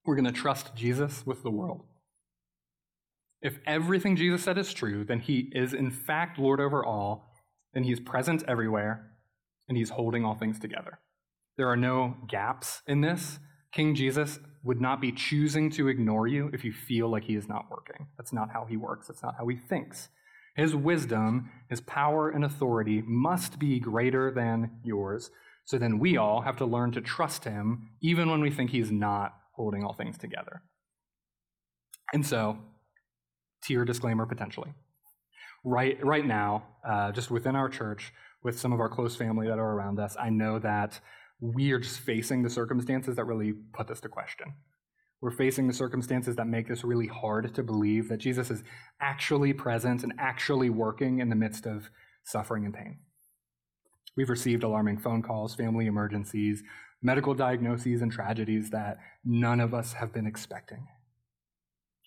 We're 0.06 0.16
going 0.16 0.24
to 0.24 0.32
trust 0.32 0.74
Jesus 0.74 1.26
with 1.26 1.42
the 1.42 1.50
world. 1.50 1.84
If 3.42 3.58
everything 3.66 4.16
Jesus 4.16 4.42
said 4.42 4.58
is 4.58 4.72
true, 4.72 5.04
then 5.04 5.20
he 5.20 5.50
is 5.52 5.72
in 5.74 5.90
fact 5.90 6.38
Lord 6.38 6.60
over 6.60 6.84
all 6.84 7.29
then 7.74 7.84
he's 7.84 8.00
present 8.00 8.42
everywhere 8.48 9.10
and 9.68 9.76
he's 9.76 9.90
holding 9.90 10.24
all 10.24 10.34
things 10.34 10.58
together. 10.58 10.98
There 11.56 11.68
are 11.68 11.76
no 11.76 12.16
gaps 12.28 12.82
in 12.86 13.00
this. 13.00 13.38
King 13.72 13.94
Jesus 13.94 14.38
would 14.64 14.80
not 14.80 15.00
be 15.00 15.12
choosing 15.12 15.70
to 15.70 15.88
ignore 15.88 16.26
you 16.26 16.50
if 16.52 16.64
you 16.64 16.72
feel 16.72 17.08
like 17.08 17.24
he 17.24 17.36
is 17.36 17.48
not 17.48 17.70
working. 17.70 18.08
That's 18.16 18.32
not 18.32 18.50
how 18.52 18.66
he 18.68 18.76
works, 18.76 19.06
that's 19.06 19.22
not 19.22 19.36
how 19.38 19.46
he 19.46 19.56
thinks. 19.56 20.08
His 20.56 20.74
wisdom, 20.74 21.50
his 21.68 21.80
power, 21.80 22.28
and 22.28 22.44
authority 22.44 23.02
must 23.06 23.58
be 23.58 23.78
greater 23.78 24.32
than 24.32 24.80
yours. 24.82 25.30
So 25.64 25.78
then 25.78 26.00
we 26.00 26.16
all 26.16 26.40
have 26.40 26.56
to 26.56 26.64
learn 26.66 26.90
to 26.92 27.00
trust 27.00 27.44
him 27.44 27.90
even 28.02 28.28
when 28.28 28.40
we 28.40 28.50
think 28.50 28.70
he's 28.70 28.90
not 28.90 29.34
holding 29.52 29.84
all 29.84 29.94
things 29.94 30.18
together. 30.18 30.62
And 32.12 32.26
so, 32.26 32.58
tear 33.62 33.84
disclaimer 33.84 34.26
potentially 34.26 34.74
right 35.64 36.04
right 36.04 36.26
now, 36.26 36.64
uh, 36.88 37.12
just 37.12 37.30
within 37.30 37.56
our 37.56 37.68
church, 37.68 38.12
with 38.42 38.58
some 38.58 38.72
of 38.72 38.80
our 38.80 38.88
close 38.88 39.16
family 39.16 39.46
that 39.46 39.58
are 39.58 39.72
around 39.72 39.98
us, 39.98 40.16
I 40.18 40.30
know 40.30 40.58
that 40.58 41.00
we 41.40 41.72
are 41.72 41.78
just 41.78 42.00
facing 42.00 42.42
the 42.42 42.50
circumstances 42.50 43.16
that 43.16 43.24
really 43.24 43.52
put 43.72 43.88
this 43.88 44.00
to 44.00 44.08
question. 44.08 44.54
We're 45.20 45.30
facing 45.30 45.68
the 45.68 45.74
circumstances 45.74 46.36
that 46.36 46.46
make 46.46 46.68
this 46.68 46.82
really 46.82 47.06
hard 47.06 47.54
to 47.54 47.62
believe 47.62 48.08
that 48.08 48.18
Jesus 48.18 48.50
is 48.50 48.62
actually 49.00 49.52
present 49.52 50.02
and 50.02 50.14
actually 50.18 50.70
working 50.70 51.18
in 51.18 51.28
the 51.28 51.36
midst 51.36 51.66
of 51.66 51.90
suffering 52.24 52.64
and 52.64 52.74
pain. 52.74 53.00
We've 54.16 54.30
received 54.30 54.64
alarming 54.64 54.98
phone 54.98 55.22
calls, 55.22 55.54
family 55.54 55.86
emergencies, 55.86 56.62
medical 57.02 57.34
diagnoses, 57.34 58.02
and 58.02 58.10
tragedies 58.10 58.70
that 58.70 58.98
none 59.24 59.60
of 59.60 59.74
us 59.74 59.94
have 59.94 60.12
been 60.12 60.26
expecting. 60.26 60.86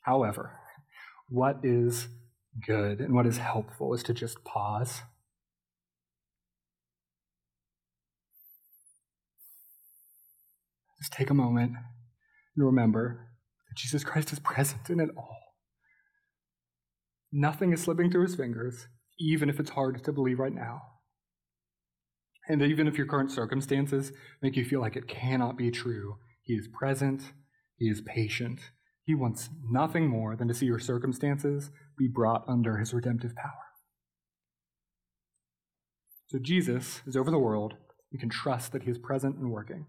However, 0.01 0.59
what 1.29 1.59
is 1.63 2.07
good 2.65 2.99
and 2.99 3.13
what 3.13 3.25
is 3.25 3.37
helpful 3.37 3.93
is 3.93 4.03
to 4.03 4.13
just 4.13 4.43
pause. 4.43 5.01
Just 10.99 11.13
take 11.13 11.29
a 11.29 11.33
moment 11.33 11.73
and 12.55 12.65
remember 12.65 13.27
that 13.67 13.75
Jesus 13.75 14.03
Christ 14.03 14.31
is 14.31 14.39
present 14.39 14.89
in 14.89 14.99
it 14.99 15.09
all. 15.17 15.37
Nothing 17.31 17.73
is 17.73 17.81
slipping 17.81 18.11
through 18.11 18.23
his 18.23 18.35
fingers, 18.35 18.87
even 19.19 19.49
if 19.49 19.59
it's 19.59 19.71
hard 19.71 20.03
to 20.03 20.11
believe 20.13 20.39
right 20.39 20.53
now. 20.53 20.81
And 22.47 22.61
even 22.61 22.87
if 22.87 22.97
your 22.97 23.07
current 23.07 23.31
circumstances 23.31 24.11
make 24.41 24.55
you 24.55 24.65
feel 24.65 24.81
like 24.81 24.95
it 24.95 25.07
cannot 25.07 25.57
be 25.57 25.71
true, 25.71 26.17
he 26.43 26.53
is 26.53 26.67
present, 26.67 27.33
he 27.77 27.89
is 27.89 28.01
patient, 28.01 28.59
he 29.05 29.15
wants 29.15 29.49
nothing 29.69 30.07
more 30.07 30.35
than 30.35 30.47
to 30.47 30.53
see 30.53 30.65
your 30.65 30.79
circumstances 30.79 31.71
be 31.97 32.07
brought 32.07 32.43
under 32.47 32.77
his 32.77 32.93
redemptive 32.93 33.35
power. 33.35 33.51
So 36.27 36.39
Jesus 36.39 37.01
is 37.05 37.15
over 37.15 37.29
the 37.29 37.39
world. 37.39 37.75
You 38.11 38.19
can 38.19 38.29
trust 38.29 38.71
that 38.71 38.83
he 38.83 38.91
is 38.91 38.97
present 38.97 39.37
and 39.37 39.51
working. 39.51 39.85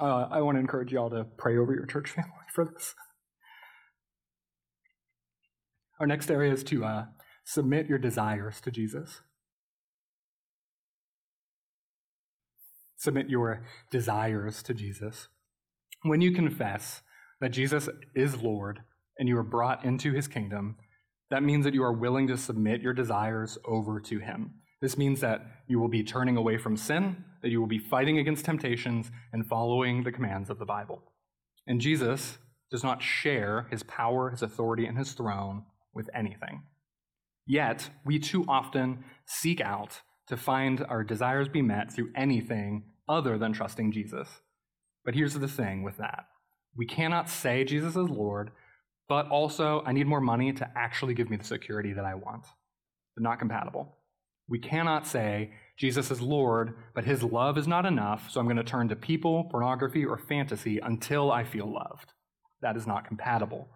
Uh, 0.00 0.28
I 0.30 0.40
want 0.40 0.56
to 0.56 0.60
encourage 0.60 0.92
you 0.92 0.98
all 0.98 1.10
to 1.10 1.24
pray 1.36 1.56
over 1.56 1.74
your 1.74 1.86
church 1.86 2.10
family 2.10 2.30
for 2.52 2.64
this. 2.64 2.94
Our 6.00 6.06
next 6.06 6.30
area 6.30 6.52
is 6.52 6.64
to 6.64 6.84
uh, 6.84 7.04
submit 7.44 7.86
your 7.86 7.98
desires 7.98 8.60
to 8.62 8.70
Jesus. 8.70 9.20
Submit 12.96 13.28
your 13.28 13.64
desires 13.90 14.62
to 14.62 14.74
Jesus. 14.74 15.28
When 16.02 16.20
you 16.20 16.32
confess 16.32 17.02
that 17.40 17.50
Jesus 17.50 17.88
is 18.14 18.42
Lord 18.42 18.80
and 19.18 19.28
you 19.28 19.38
are 19.38 19.44
brought 19.44 19.84
into 19.84 20.12
his 20.12 20.28
kingdom, 20.28 20.76
that 21.30 21.42
means 21.42 21.64
that 21.64 21.74
you 21.74 21.82
are 21.82 21.92
willing 21.92 22.26
to 22.28 22.36
submit 22.36 22.80
your 22.80 22.92
desires 22.92 23.58
over 23.64 24.00
to 24.00 24.18
him. 24.18 24.54
This 24.80 24.98
means 24.98 25.20
that 25.20 25.46
you 25.66 25.80
will 25.80 25.88
be 25.88 26.04
turning 26.04 26.36
away 26.36 26.58
from 26.58 26.76
sin, 26.76 27.24
that 27.42 27.50
you 27.50 27.60
will 27.60 27.66
be 27.66 27.78
fighting 27.78 28.18
against 28.18 28.44
temptations, 28.44 29.10
and 29.32 29.46
following 29.46 30.02
the 30.02 30.12
commands 30.12 30.50
of 30.50 30.58
the 30.58 30.66
Bible. 30.66 31.02
And 31.66 31.80
Jesus 31.80 32.38
does 32.70 32.82
not 32.84 33.02
share 33.02 33.66
his 33.70 33.82
power, 33.84 34.30
his 34.30 34.42
authority, 34.42 34.86
and 34.86 34.98
his 34.98 35.12
throne 35.12 35.64
with 35.94 36.10
anything. 36.14 36.64
Yet, 37.46 37.90
we 38.04 38.18
too 38.18 38.44
often 38.48 39.04
seek 39.26 39.60
out 39.60 40.00
to 40.28 40.36
find 40.36 40.84
our 40.88 41.04
desires 41.04 41.48
be 41.48 41.62
met 41.62 41.92
through 41.92 42.10
anything 42.16 42.84
other 43.08 43.38
than 43.38 43.52
trusting 43.52 43.92
Jesus. 43.92 44.28
But 45.04 45.14
here's 45.14 45.34
the 45.34 45.48
thing 45.48 45.82
with 45.82 45.98
that 45.98 46.26
we 46.76 46.86
cannot 46.86 47.28
say 47.28 47.64
Jesus 47.64 47.96
is 47.96 48.08
Lord, 48.08 48.50
but 49.08 49.28
also 49.28 49.82
I 49.86 49.92
need 49.92 50.06
more 50.06 50.20
money 50.20 50.52
to 50.52 50.68
actually 50.76 51.14
give 51.14 51.30
me 51.30 51.36
the 51.36 51.44
security 51.44 51.92
that 51.92 52.04
I 52.04 52.14
want. 52.14 52.46
They're 53.16 53.22
not 53.22 53.38
compatible. 53.38 53.96
We 54.48 54.58
cannot 54.58 55.06
say 55.06 55.52
Jesus 55.78 56.10
is 56.10 56.20
Lord, 56.20 56.74
but 56.94 57.04
his 57.04 57.22
love 57.22 57.56
is 57.58 57.66
not 57.66 57.86
enough, 57.86 58.30
so 58.30 58.40
I'm 58.40 58.46
going 58.46 58.56
to 58.56 58.64
turn 58.64 58.88
to 58.88 58.96
people, 58.96 59.44
pornography, 59.50 60.04
or 60.04 60.18
fantasy 60.18 60.78
until 60.78 61.32
I 61.32 61.44
feel 61.44 61.72
loved. 61.72 62.12
That 62.60 62.76
is 62.76 62.86
not 62.86 63.06
compatible. 63.06 63.68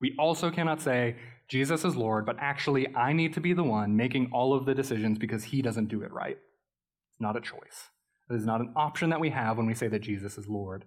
We 0.00 0.14
also 0.18 0.50
cannot 0.50 0.80
say 0.80 1.16
Jesus 1.48 1.84
is 1.84 1.96
Lord, 1.96 2.26
but 2.26 2.36
actually 2.40 2.94
I 2.94 3.12
need 3.12 3.34
to 3.34 3.40
be 3.40 3.52
the 3.52 3.62
one 3.62 3.96
making 3.96 4.30
all 4.32 4.54
of 4.54 4.64
the 4.64 4.74
decisions 4.74 5.18
because 5.18 5.44
he 5.44 5.62
doesn't 5.62 5.88
do 5.88 6.02
it 6.02 6.12
right. 6.12 6.36
It's 6.36 7.20
not 7.20 7.36
a 7.36 7.40
choice. 7.40 7.90
It 8.30 8.34
is 8.34 8.46
not 8.46 8.60
an 8.60 8.72
option 8.76 9.10
that 9.10 9.20
we 9.20 9.30
have 9.30 9.56
when 9.56 9.66
we 9.66 9.74
say 9.74 9.88
that 9.88 10.00
Jesus 10.00 10.38
is 10.38 10.48
Lord. 10.48 10.84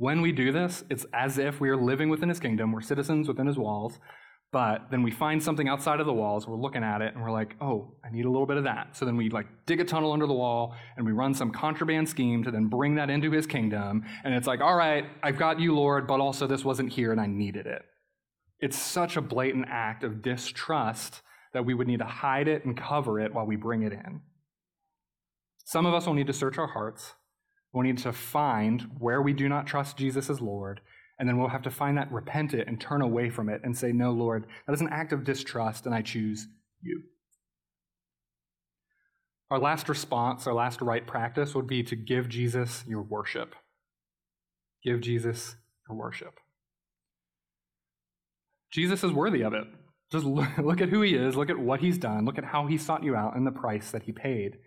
When 0.00 0.22
we 0.22 0.32
do 0.32 0.50
this, 0.50 0.82
it's 0.88 1.04
as 1.12 1.36
if 1.36 1.60
we 1.60 1.68
are 1.68 1.76
living 1.76 2.08
within 2.08 2.30
his 2.30 2.40
kingdom, 2.40 2.72
we're 2.72 2.80
citizens 2.80 3.28
within 3.28 3.46
his 3.46 3.58
walls, 3.58 3.98
but 4.50 4.86
then 4.90 5.02
we 5.02 5.10
find 5.10 5.42
something 5.42 5.68
outside 5.68 6.00
of 6.00 6.06
the 6.06 6.12
walls, 6.14 6.48
we're 6.48 6.56
looking 6.56 6.82
at 6.82 7.02
it, 7.02 7.12
and 7.12 7.22
we're 7.22 7.30
like, 7.30 7.54
oh, 7.60 7.92
I 8.02 8.10
need 8.10 8.24
a 8.24 8.30
little 8.30 8.46
bit 8.46 8.56
of 8.56 8.64
that. 8.64 8.96
So 8.96 9.04
then 9.04 9.18
we 9.18 9.28
like 9.28 9.46
dig 9.66 9.78
a 9.78 9.84
tunnel 9.84 10.14
under 10.14 10.26
the 10.26 10.32
wall 10.32 10.74
and 10.96 11.04
we 11.04 11.12
run 11.12 11.34
some 11.34 11.50
contraband 11.52 12.08
scheme 12.08 12.42
to 12.44 12.50
then 12.50 12.68
bring 12.68 12.94
that 12.94 13.10
into 13.10 13.30
his 13.30 13.46
kingdom. 13.46 14.02
And 14.24 14.32
it's 14.32 14.46
like, 14.46 14.62
all 14.62 14.74
right, 14.74 15.04
I've 15.22 15.36
got 15.36 15.60
you, 15.60 15.74
Lord, 15.74 16.06
but 16.06 16.18
also 16.18 16.46
this 16.46 16.64
wasn't 16.64 16.94
here 16.94 17.12
and 17.12 17.20
I 17.20 17.26
needed 17.26 17.66
it. 17.66 17.82
It's 18.58 18.78
such 18.78 19.18
a 19.18 19.20
blatant 19.20 19.66
act 19.68 20.02
of 20.02 20.22
distrust 20.22 21.20
that 21.52 21.66
we 21.66 21.74
would 21.74 21.86
need 21.86 21.98
to 21.98 22.06
hide 22.06 22.48
it 22.48 22.64
and 22.64 22.74
cover 22.74 23.20
it 23.20 23.34
while 23.34 23.44
we 23.44 23.56
bring 23.56 23.82
it 23.82 23.92
in. 23.92 24.22
Some 25.66 25.84
of 25.84 25.92
us 25.92 26.06
will 26.06 26.14
need 26.14 26.28
to 26.28 26.32
search 26.32 26.56
our 26.56 26.68
hearts 26.68 27.16
We'll 27.72 27.84
need 27.84 27.98
to 27.98 28.12
find 28.12 28.82
where 28.98 29.22
we 29.22 29.32
do 29.32 29.48
not 29.48 29.66
trust 29.66 29.96
Jesus 29.96 30.28
as 30.28 30.40
Lord, 30.40 30.80
and 31.18 31.28
then 31.28 31.38
we'll 31.38 31.48
have 31.48 31.62
to 31.62 31.70
find 31.70 31.96
that, 31.98 32.10
repent 32.10 32.54
it, 32.54 32.66
and 32.66 32.80
turn 32.80 33.02
away 33.02 33.30
from 33.30 33.48
it 33.48 33.60
and 33.62 33.76
say, 33.76 33.92
No, 33.92 34.10
Lord, 34.10 34.46
that 34.66 34.72
is 34.72 34.80
an 34.80 34.88
act 34.90 35.12
of 35.12 35.24
distrust, 35.24 35.86
and 35.86 35.94
I 35.94 36.02
choose 36.02 36.48
you. 36.82 37.02
Our 39.50 39.58
last 39.58 39.88
response, 39.88 40.46
our 40.46 40.54
last 40.54 40.80
right 40.80 41.06
practice 41.06 41.54
would 41.54 41.66
be 41.66 41.82
to 41.84 41.96
give 41.96 42.28
Jesus 42.28 42.84
your 42.86 43.02
worship. 43.02 43.54
Give 44.82 45.00
Jesus 45.00 45.56
your 45.88 45.98
worship. 45.98 46.38
Jesus 48.70 49.02
is 49.02 49.12
worthy 49.12 49.42
of 49.42 49.52
it. 49.52 49.64
Just 50.10 50.24
look 50.24 50.80
at 50.80 50.88
who 50.88 51.02
he 51.02 51.14
is, 51.14 51.36
look 51.36 51.50
at 51.50 51.58
what 51.58 51.80
he's 51.80 51.98
done, 51.98 52.24
look 52.24 52.38
at 52.38 52.44
how 52.44 52.66
he 52.66 52.78
sought 52.78 53.04
you 53.04 53.14
out, 53.14 53.36
and 53.36 53.46
the 53.46 53.52
price 53.52 53.90
that 53.90 54.04
he 54.04 54.12
paid. 54.12 54.58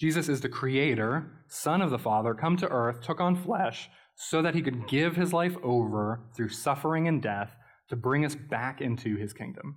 Jesus 0.00 0.30
is 0.30 0.40
the 0.40 0.48
creator, 0.48 1.30
son 1.48 1.82
of 1.82 1.90
the 1.90 1.98
Father, 1.98 2.32
come 2.32 2.56
to 2.56 2.68
earth, 2.68 3.02
took 3.02 3.20
on 3.20 3.36
flesh, 3.36 3.90
so 4.16 4.40
that 4.40 4.54
he 4.54 4.62
could 4.62 4.88
give 4.88 5.14
his 5.14 5.34
life 5.34 5.56
over 5.62 6.22
through 6.34 6.48
suffering 6.48 7.06
and 7.06 7.20
death 7.20 7.54
to 7.90 7.96
bring 7.96 8.24
us 8.24 8.34
back 8.34 8.80
into 8.80 9.16
his 9.16 9.34
kingdom. 9.34 9.76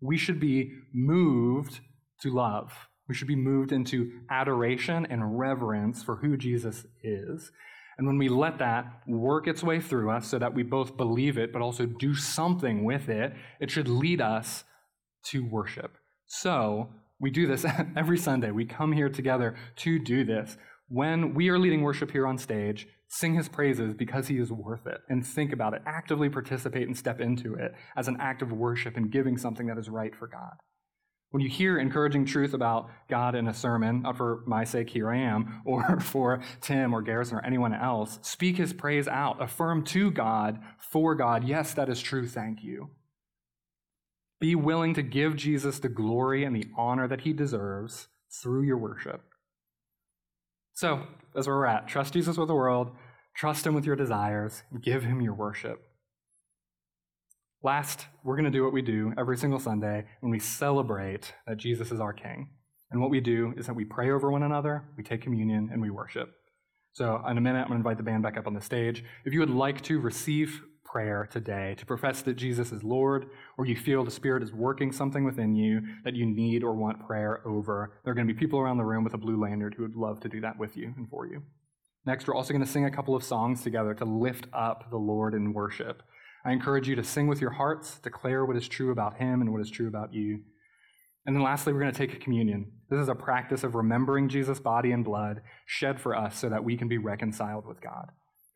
We 0.00 0.16
should 0.16 0.38
be 0.38 0.70
moved 0.94 1.80
to 2.22 2.30
love. 2.30 2.72
We 3.08 3.16
should 3.16 3.26
be 3.26 3.34
moved 3.34 3.72
into 3.72 4.20
adoration 4.30 5.06
and 5.06 5.38
reverence 5.38 6.04
for 6.04 6.16
who 6.16 6.36
Jesus 6.36 6.86
is. 7.02 7.50
And 7.96 8.06
when 8.06 8.18
we 8.18 8.28
let 8.28 8.58
that 8.58 9.02
work 9.08 9.48
its 9.48 9.64
way 9.64 9.80
through 9.80 10.10
us 10.10 10.28
so 10.28 10.38
that 10.38 10.54
we 10.54 10.62
both 10.62 10.96
believe 10.96 11.36
it 11.36 11.52
but 11.52 11.62
also 11.62 11.84
do 11.84 12.14
something 12.14 12.84
with 12.84 13.08
it, 13.08 13.32
it 13.60 13.72
should 13.72 13.88
lead 13.88 14.20
us 14.20 14.62
to 15.24 15.44
worship. 15.44 15.96
So, 16.26 16.90
we 17.20 17.30
do 17.30 17.46
this 17.46 17.64
every 17.96 18.18
Sunday. 18.18 18.50
We 18.50 18.64
come 18.64 18.92
here 18.92 19.08
together 19.08 19.56
to 19.76 19.98
do 19.98 20.24
this. 20.24 20.56
When 20.88 21.34
we 21.34 21.48
are 21.50 21.58
leading 21.58 21.82
worship 21.82 22.10
here 22.10 22.26
on 22.26 22.38
stage, 22.38 22.88
sing 23.08 23.34
his 23.34 23.48
praises 23.48 23.94
because 23.94 24.28
he 24.28 24.38
is 24.38 24.50
worth 24.50 24.86
it 24.86 25.00
and 25.08 25.26
think 25.26 25.52
about 25.52 25.74
it. 25.74 25.82
Actively 25.86 26.28
participate 26.28 26.86
and 26.86 26.96
step 26.96 27.20
into 27.20 27.54
it 27.54 27.74
as 27.96 28.08
an 28.08 28.16
act 28.20 28.42
of 28.42 28.52
worship 28.52 28.96
and 28.96 29.10
giving 29.10 29.36
something 29.36 29.66
that 29.66 29.78
is 29.78 29.88
right 29.88 30.14
for 30.14 30.26
God. 30.26 30.54
When 31.30 31.42
you 31.42 31.50
hear 31.50 31.78
encouraging 31.78 32.24
truth 32.24 32.54
about 32.54 32.88
God 33.10 33.34
in 33.34 33.48
a 33.48 33.54
sermon, 33.54 34.00
not 34.02 34.16
for 34.16 34.42
my 34.46 34.64
sake, 34.64 34.88
here 34.88 35.10
I 35.10 35.18
am, 35.18 35.60
or 35.66 36.00
for 36.00 36.40
Tim 36.62 36.94
or 36.94 37.02
Garrison 37.02 37.36
or 37.36 37.44
anyone 37.44 37.74
else, 37.74 38.18
speak 38.22 38.56
his 38.56 38.72
praise 38.72 39.06
out. 39.06 39.42
Affirm 39.42 39.84
to 39.86 40.10
God, 40.10 40.58
for 40.78 41.14
God, 41.14 41.44
yes, 41.44 41.74
that 41.74 41.90
is 41.90 42.00
true, 42.00 42.26
thank 42.26 42.62
you. 42.62 42.90
Be 44.40 44.54
willing 44.54 44.94
to 44.94 45.02
give 45.02 45.36
Jesus 45.36 45.78
the 45.78 45.88
glory 45.88 46.44
and 46.44 46.54
the 46.54 46.66
honor 46.76 47.08
that 47.08 47.22
he 47.22 47.32
deserves 47.32 48.08
through 48.42 48.62
your 48.62 48.78
worship. 48.78 49.22
So, 50.74 51.02
that's 51.34 51.46
where 51.46 51.56
we're 51.56 51.66
at. 51.66 51.88
Trust 51.88 52.12
Jesus 52.12 52.36
with 52.36 52.48
the 52.48 52.54
world, 52.54 52.92
trust 53.34 53.66
him 53.66 53.74
with 53.74 53.84
your 53.84 53.96
desires, 53.96 54.62
give 54.80 55.02
him 55.02 55.20
your 55.20 55.34
worship. 55.34 55.82
Last, 57.62 58.06
we're 58.22 58.36
going 58.36 58.44
to 58.44 58.50
do 58.50 58.62
what 58.62 58.72
we 58.72 58.82
do 58.82 59.12
every 59.18 59.36
single 59.36 59.58
Sunday 59.58 60.04
when 60.20 60.30
we 60.30 60.38
celebrate 60.38 61.34
that 61.48 61.56
Jesus 61.56 61.90
is 61.90 61.98
our 61.98 62.12
King. 62.12 62.50
And 62.92 63.00
what 63.00 63.10
we 63.10 63.20
do 63.20 63.52
is 63.56 63.66
that 63.66 63.74
we 63.74 63.84
pray 63.84 64.10
over 64.10 64.30
one 64.30 64.44
another, 64.44 64.84
we 64.96 65.02
take 65.02 65.22
communion, 65.22 65.68
and 65.72 65.82
we 65.82 65.90
worship. 65.90 66.32
So, 66.92 67.20
in 67.28 67.36
a 67.36 67.40
minute, 67.40 67.62
I'm 67.62 67.68
going 67.68 67.82
to 67.82 67.88
invite 67.88 67.96
the 67.96 68.04
band 68.04 68.22
back 68.22 68.36
up 68.36 68.46
on 68.46 68.54
the 68.54 68.60
stage. 68.60 69.04
If 69.24 69.32
you 69.32 69.40
would 69.40 69.50
like 69.50 69.82
to 69.82 69.98
receive 70.00 70.62
prayer 70.90 71.28
today, 71.30 71.74
to 71.78 71.86
profess 71.86 72.22
that 72.22 72.36
Jesus 72.36 72.72
is 72.72 72.82
Lord, 72.82 73.26
or 73.56 73.66
you 73.66 73.76
feel 73.76 74.04
the 74.04 74.10
Spirit 74.10 74.42
is 74.42 74.52
working 74.52 74.92
something 74.92 75.24
within 75.24 75.54
you 75.54 75.80
that 76.04 76.14
you 76.14 76.26
need 76.26 76.64
or 76.64 76.74
want 76.74 77.06
prayer 77.06 77.46
over, 77.46 78.00
there 78.04 78.12
are 78.12 78.14
going 78.14 78.26
to 78.26 78.32
be 78.32 78.38
people 78.38 78.58
around 78.58 78.78
the 78.78 78.84
room 78.84 79.04
with 79.04 79.14
a 79.14 79.18
blue 79.18 79.40
lanyard 79.40 79.74
who 79.74 79.82
would 79.82 79.96
love 79.96 80.20
to 80.20 80.28
do 80.28 80.40
that 80.40 80.58
with 80.58 80.76
you 80.76 80.94
and 80.96 81.08
for 81.08 81.26
you. 81.26 81.42
Next, 82.06 82.26
we're 82.26 82.34
also 82.34 82.52
going 82.52 82.64
to 82.64 82.70
sing 82.70 82.86
a 82.86 82.90
couple 82.90 83.14
of 83.14 83.22
songs 83.22 83.62
together 83.62 83.92
to 83.94 84.04
lift 84.04 84.46
up 84.52 84.90
the 84.90 84.96
Lord 84.96 85.34
in 85.34 85.52
worship. 85.52 86.02
I 86.44 86.52
encourage 86.52 86.88
you 86.88 86.96
to 86.96 87.04
sing 87.04 87.26
with 87.26 87.40
your 87.40 87.50
hearts, 87.50 87.98
declare 87.98 88.44
what 88.44 88.56
is 88.56 88.68
true 88.68 88.90
about 88.90 89.18
Him 89.18 89.42
and 89.42 89.52
what 89.52 89.60
is 89.60 89.70
true 89.70 89.88
about 89.88 90.14
you. 90.14 90.40
And 91.26 91.36
then 91.36 91.42
lastly, 91.42 91.74
we're 91.74 91.80
going 91.80 91.92
to 91.92 92.06
take 92.06 92.18
communion. 92.22 92.72
This 92.88 93.00
is 93.00 93.08
a 93.08 93.14
practice 93.14 93.62
of 93.62 93.74
remembering 93.74 94.30
Jesus' 94.30 94.60
body 94.60 94.92
and 94.92 95.04
blood 95.04 95.42
shed 95.66 96.00
for 96.00 96.16
us 96.16 96.38
so 96.38 96.48
that 96.48 96.64
we 96.64 96.78
can 96.78 96.88
be 96.88 96.96
reconciled 96.96 97.66
with 97.66 97.82
God. 97.82 98.08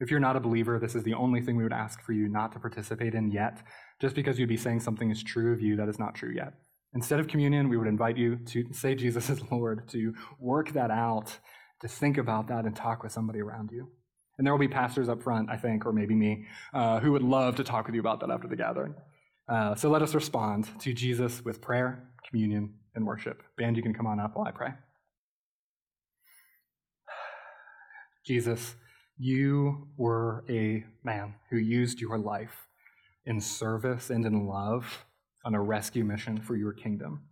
If 0.02 0.10
you're 0.10 0.18
not 0.18 0.34
a 0.34 0.40
believer, 0.40 0.80
this 0.80 0.96
is 0.96 1.04
the 1.04 1.14
only 1.14 1.40
thing 1.40 1.56
we 1.56 1.62
would 1.62 1.72
ask 1.72 2.02
for 2.02 2.12
you 2.12 2.26
not 2.26 2.50
to 2.54 2.58
participate 2.58 3.14
in 3.14 3.30
yet, 3.30 3.62
just 4.00 4.16
because 4.16 4.36
you'd 4.36 4.48
be 4.48 4.56
saying 4.56 4.80
something 4.80 5.12
is 5.12 5.22
true 5.22 5.52
of 5.52 5.60
you 5.60 5.76
that 5.76 5.88
is 5.88 5.96
not 5.96 6.16
true 6.16 6.32
yet. 6.34 6.54
Instead 6.92 7.20
of 7.20 7.28
communion, 7.28 7.68
we 7.68 7.76
would 7.76 7.86
invite 7.86 8.16
you 8.16 8.34
to 8.46 8.64
say 8.72 8.96
Jesus 8.96 9.30
is 9.30 9.40
Lord, 9.52 9.88
to 9.90 10.12
work 10.40 10.72
that 10.72 10.90
out, 10.90 11.38
to 11.82 11.86
think 11.86 12.18
about 12.18 12.48
that 12.48 12.64
and 12.64 12.74
talk 12.74 13.04
with 13.04 13.12
somebody 13.12 13.40
around 13.40 13.70
you. 13.70 13.92
And 14.38 14.44
there 14.44 14.52
will 14.52 14.58
be 14.58 14.66
pastors 14.66 15.08
up 15.08 15.22
front, 15.22 15.48
I 15.48 15.56
think, 15.56 15.86
or 15.86 15.92
maybe 15.92 16.16
me, 16.16 16.46
uh, 16.74 16.98
who 16.98 17.12
would 17.12 17.22
love 17.22 17.54
to 17.56 17.64
talk 17.64 17.86
with 17.86 17.94
you 17.94 18.00
about 18.00 18.18
that 18.20 18.30
after 18.30 18.48
the 18.48 18.56
gathering. 18.56 18.96
Uh, 19.48 19.76
so 19.76 19.88
let 19.88 20.02
us 20.02 20.16
respond 20.16 20.68
to 20.80 20.92
Jesus 20.92 21.44
with 21.44 21.60
prayer, 21.60 22.08
communion, 22.28 22.74
and 22.96 23.06
worship. 23.06 23.40
Band, 23.56 23.76
you 23.76 23.84
can 23.84 23.94
come 23.94 24.08
on 24.08 24.18
up 24.18 24.34
while 24.34 24.48
I 24.48 24.50
pray. 24.50 24.70
Jesus, 28.26 28.74
you 29.16 29.88
were 29.96 30.44
a 30.48 30.84
man 31.04 31.34
who 31.50 31.56
used 31.56 32.00
your 32.00 32.18
life 32.18 32.66
in 33.24 33.40
service 33.40 34.10
and 34.10 34.24
in 34.26 34.46
love 34.46 35.04
on 35.44 35.54
a 35.54 35.62
rescue 35.62 36.04
mission 36.04 36.40
for 36.40 36.56
your 36.56 36.72
kingdom. 36.72 37.22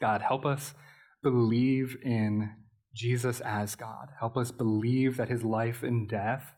God, 0.00 0.22
help 0.22 0.44
us 0.44 0.74
believe 1.22 1.96
in 2.02 2.50
Jesus 2.94 3.40
as 3.40 3.74
God. 3.74 4.08
Help 4.18 4.36
us 4.36 4.50
believe 4.50 5.16
that 5.16 5.28
his 5.28 5.42
life 5.42 5.82
and 5.82 6.08
death 6.08 6.52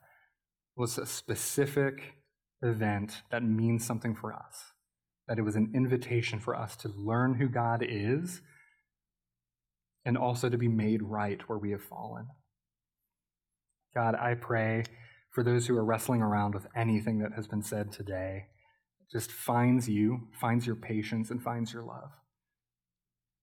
was 0.76 0.98
a 0.98 1.06
specific 1.06 2.14
event 2.62 3.22
that 3.30 3.42
means 3.42 3.84
something 3.84 4.14
for 4.14 4.32
us, 4.32 4.72
that 5.26 5.38
it 5.38 5.42
was 5.42 5.56
an 5.56 5.72
invitation 5.74 6.38
for 6.38 6.54
us 6.54 6.76
to 6.76 6.88
learn 6.96 7.34
who 7.34 7.48
God 7.48 7.84
is 7.86 8.40
and 10.04 10.16
also 10.16 10.48
to 10.48 10.58
be 10.58 10.68
made 10.68 11.02
right 11.02 11.40
where 11.48 11.58
we 11.58 11.72
have 11.72 11.82
fallen. 11.82 12.28
God, 13.98 14.14
I 14.14 14.34
pray 14.34 14.84
for 15.32 15.42
those 15.42 15.66
who 15.66 15.76
are 15.76 15.84
wrestling 15.84 16.22
around 16.22 16.54
with 16.54 16.68
anything 16.76 17.18
that 17.18 17.32
has 17.32 17.48
been 17.48 17.64
said 17.64 17.90
today, 17.90 18.46
just 19.10 19.32
finds 19.32 19.88
you, 19.88 20.28
finds 20.40 20.68
your 20.68 20.76
patience, 20.76 21.32
and 21.32 21.42
finds 21.42 21.72
your 21.72 21.82
love. 21.82 22.12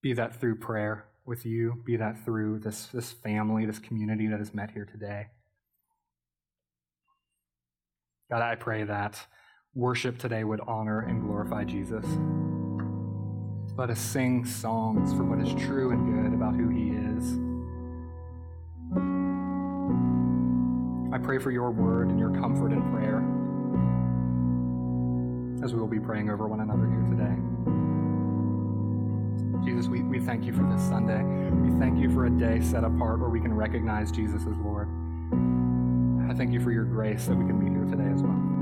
Be 0.02 0.14
that 0.14 0.40
through 0.40 0.60
prayer 0.60 1.08
with 1.26 1.46
you, 1.46 1.84
be 1.86 1.98
that 1.98 2.24
through 2.24 2.60
this, 2.60 2.86
this 2.94 3.12
family, 3.12 3.66
this 3.66 3.80
community 3.80 4.28
that 4.28 4.40
has 4.40 4.54
met 4.54 4.72
here 4.72 4.86
today. 4.86 5.26
God, 8.32 8.42
I 8.42 8.56
pray 8.56 8.86
that 8.86 9.28
worship 9.74 10.18
today 10.18 10.46
would 10.46 10.62
honor 10.62 11.02
and 11.02 11.22
glorify 11.22 11.66
Jesus. 11.66 12.06
Let 13.76 13.90
us 13.90 14.00
sing 14.00 14.46
songs 14.46 15.12
for 15.12 15.26
what 15.26 15.46
is 15.46 15.54
true 15.66 15.92
and 15.92 16.24
good 16.24 16.34
about 16.34 16.56
who 16.56 16.70
he 16.70 16.92
is. 16.92 17.05
I 21.16 21.18
pray 21.18 21.40
for 21.40 21.50
your 21.50 21.72
word 21.72 22.10
and 22.10 22.20
your 22.20 22.30
comfort 22.30 22.74
in 22.74 22.82
prayer 22.92 23.24
as 25.64 25.74
we 25.74 25.80
will 25.80 25.88
be 25.88 25.98
praying 25.98 26.30
over 26.30 26.46
one 26.46 26.60
another 26.60 26.90
here 26.90 27.04
today. 27.04 27.34
Jesus, 29.66 29.88
we, 29.88 30.02
we 30.02 30.20
thank 30.20 30.44
you 30.44 30.52
for 30.52 30.64
this 30.64 30.82
Sunday. 30.82 31.24
We 31.24 31.80
thank 31.80 31.98
you 32.00 32.14
for 32.14 32.26
a 32.26 32.30
day 32.30 32.60
set 32.60 32.84
apart 32.84 33.22
where 33.22 33.30
we 33.30 33.40
can 33.40 33.54
recognize 33.54 34.12
Jesus 34.12 34.42
as 34.42 34.58
Lord. 34.58 34.90
I 36.30 36.34
thank 36.34 36.52
you 36.52 36.60
for 36.60 36.74
your 36.74 36.84
grace 36.84 37.28
that 37.28 37.38
we 37.38 37.46
can 37.46 37.60
be 37.60 37.70
here 37.70 37.86
today 37.86 38.12
as 38.14 38.22
well. 38.22 38.55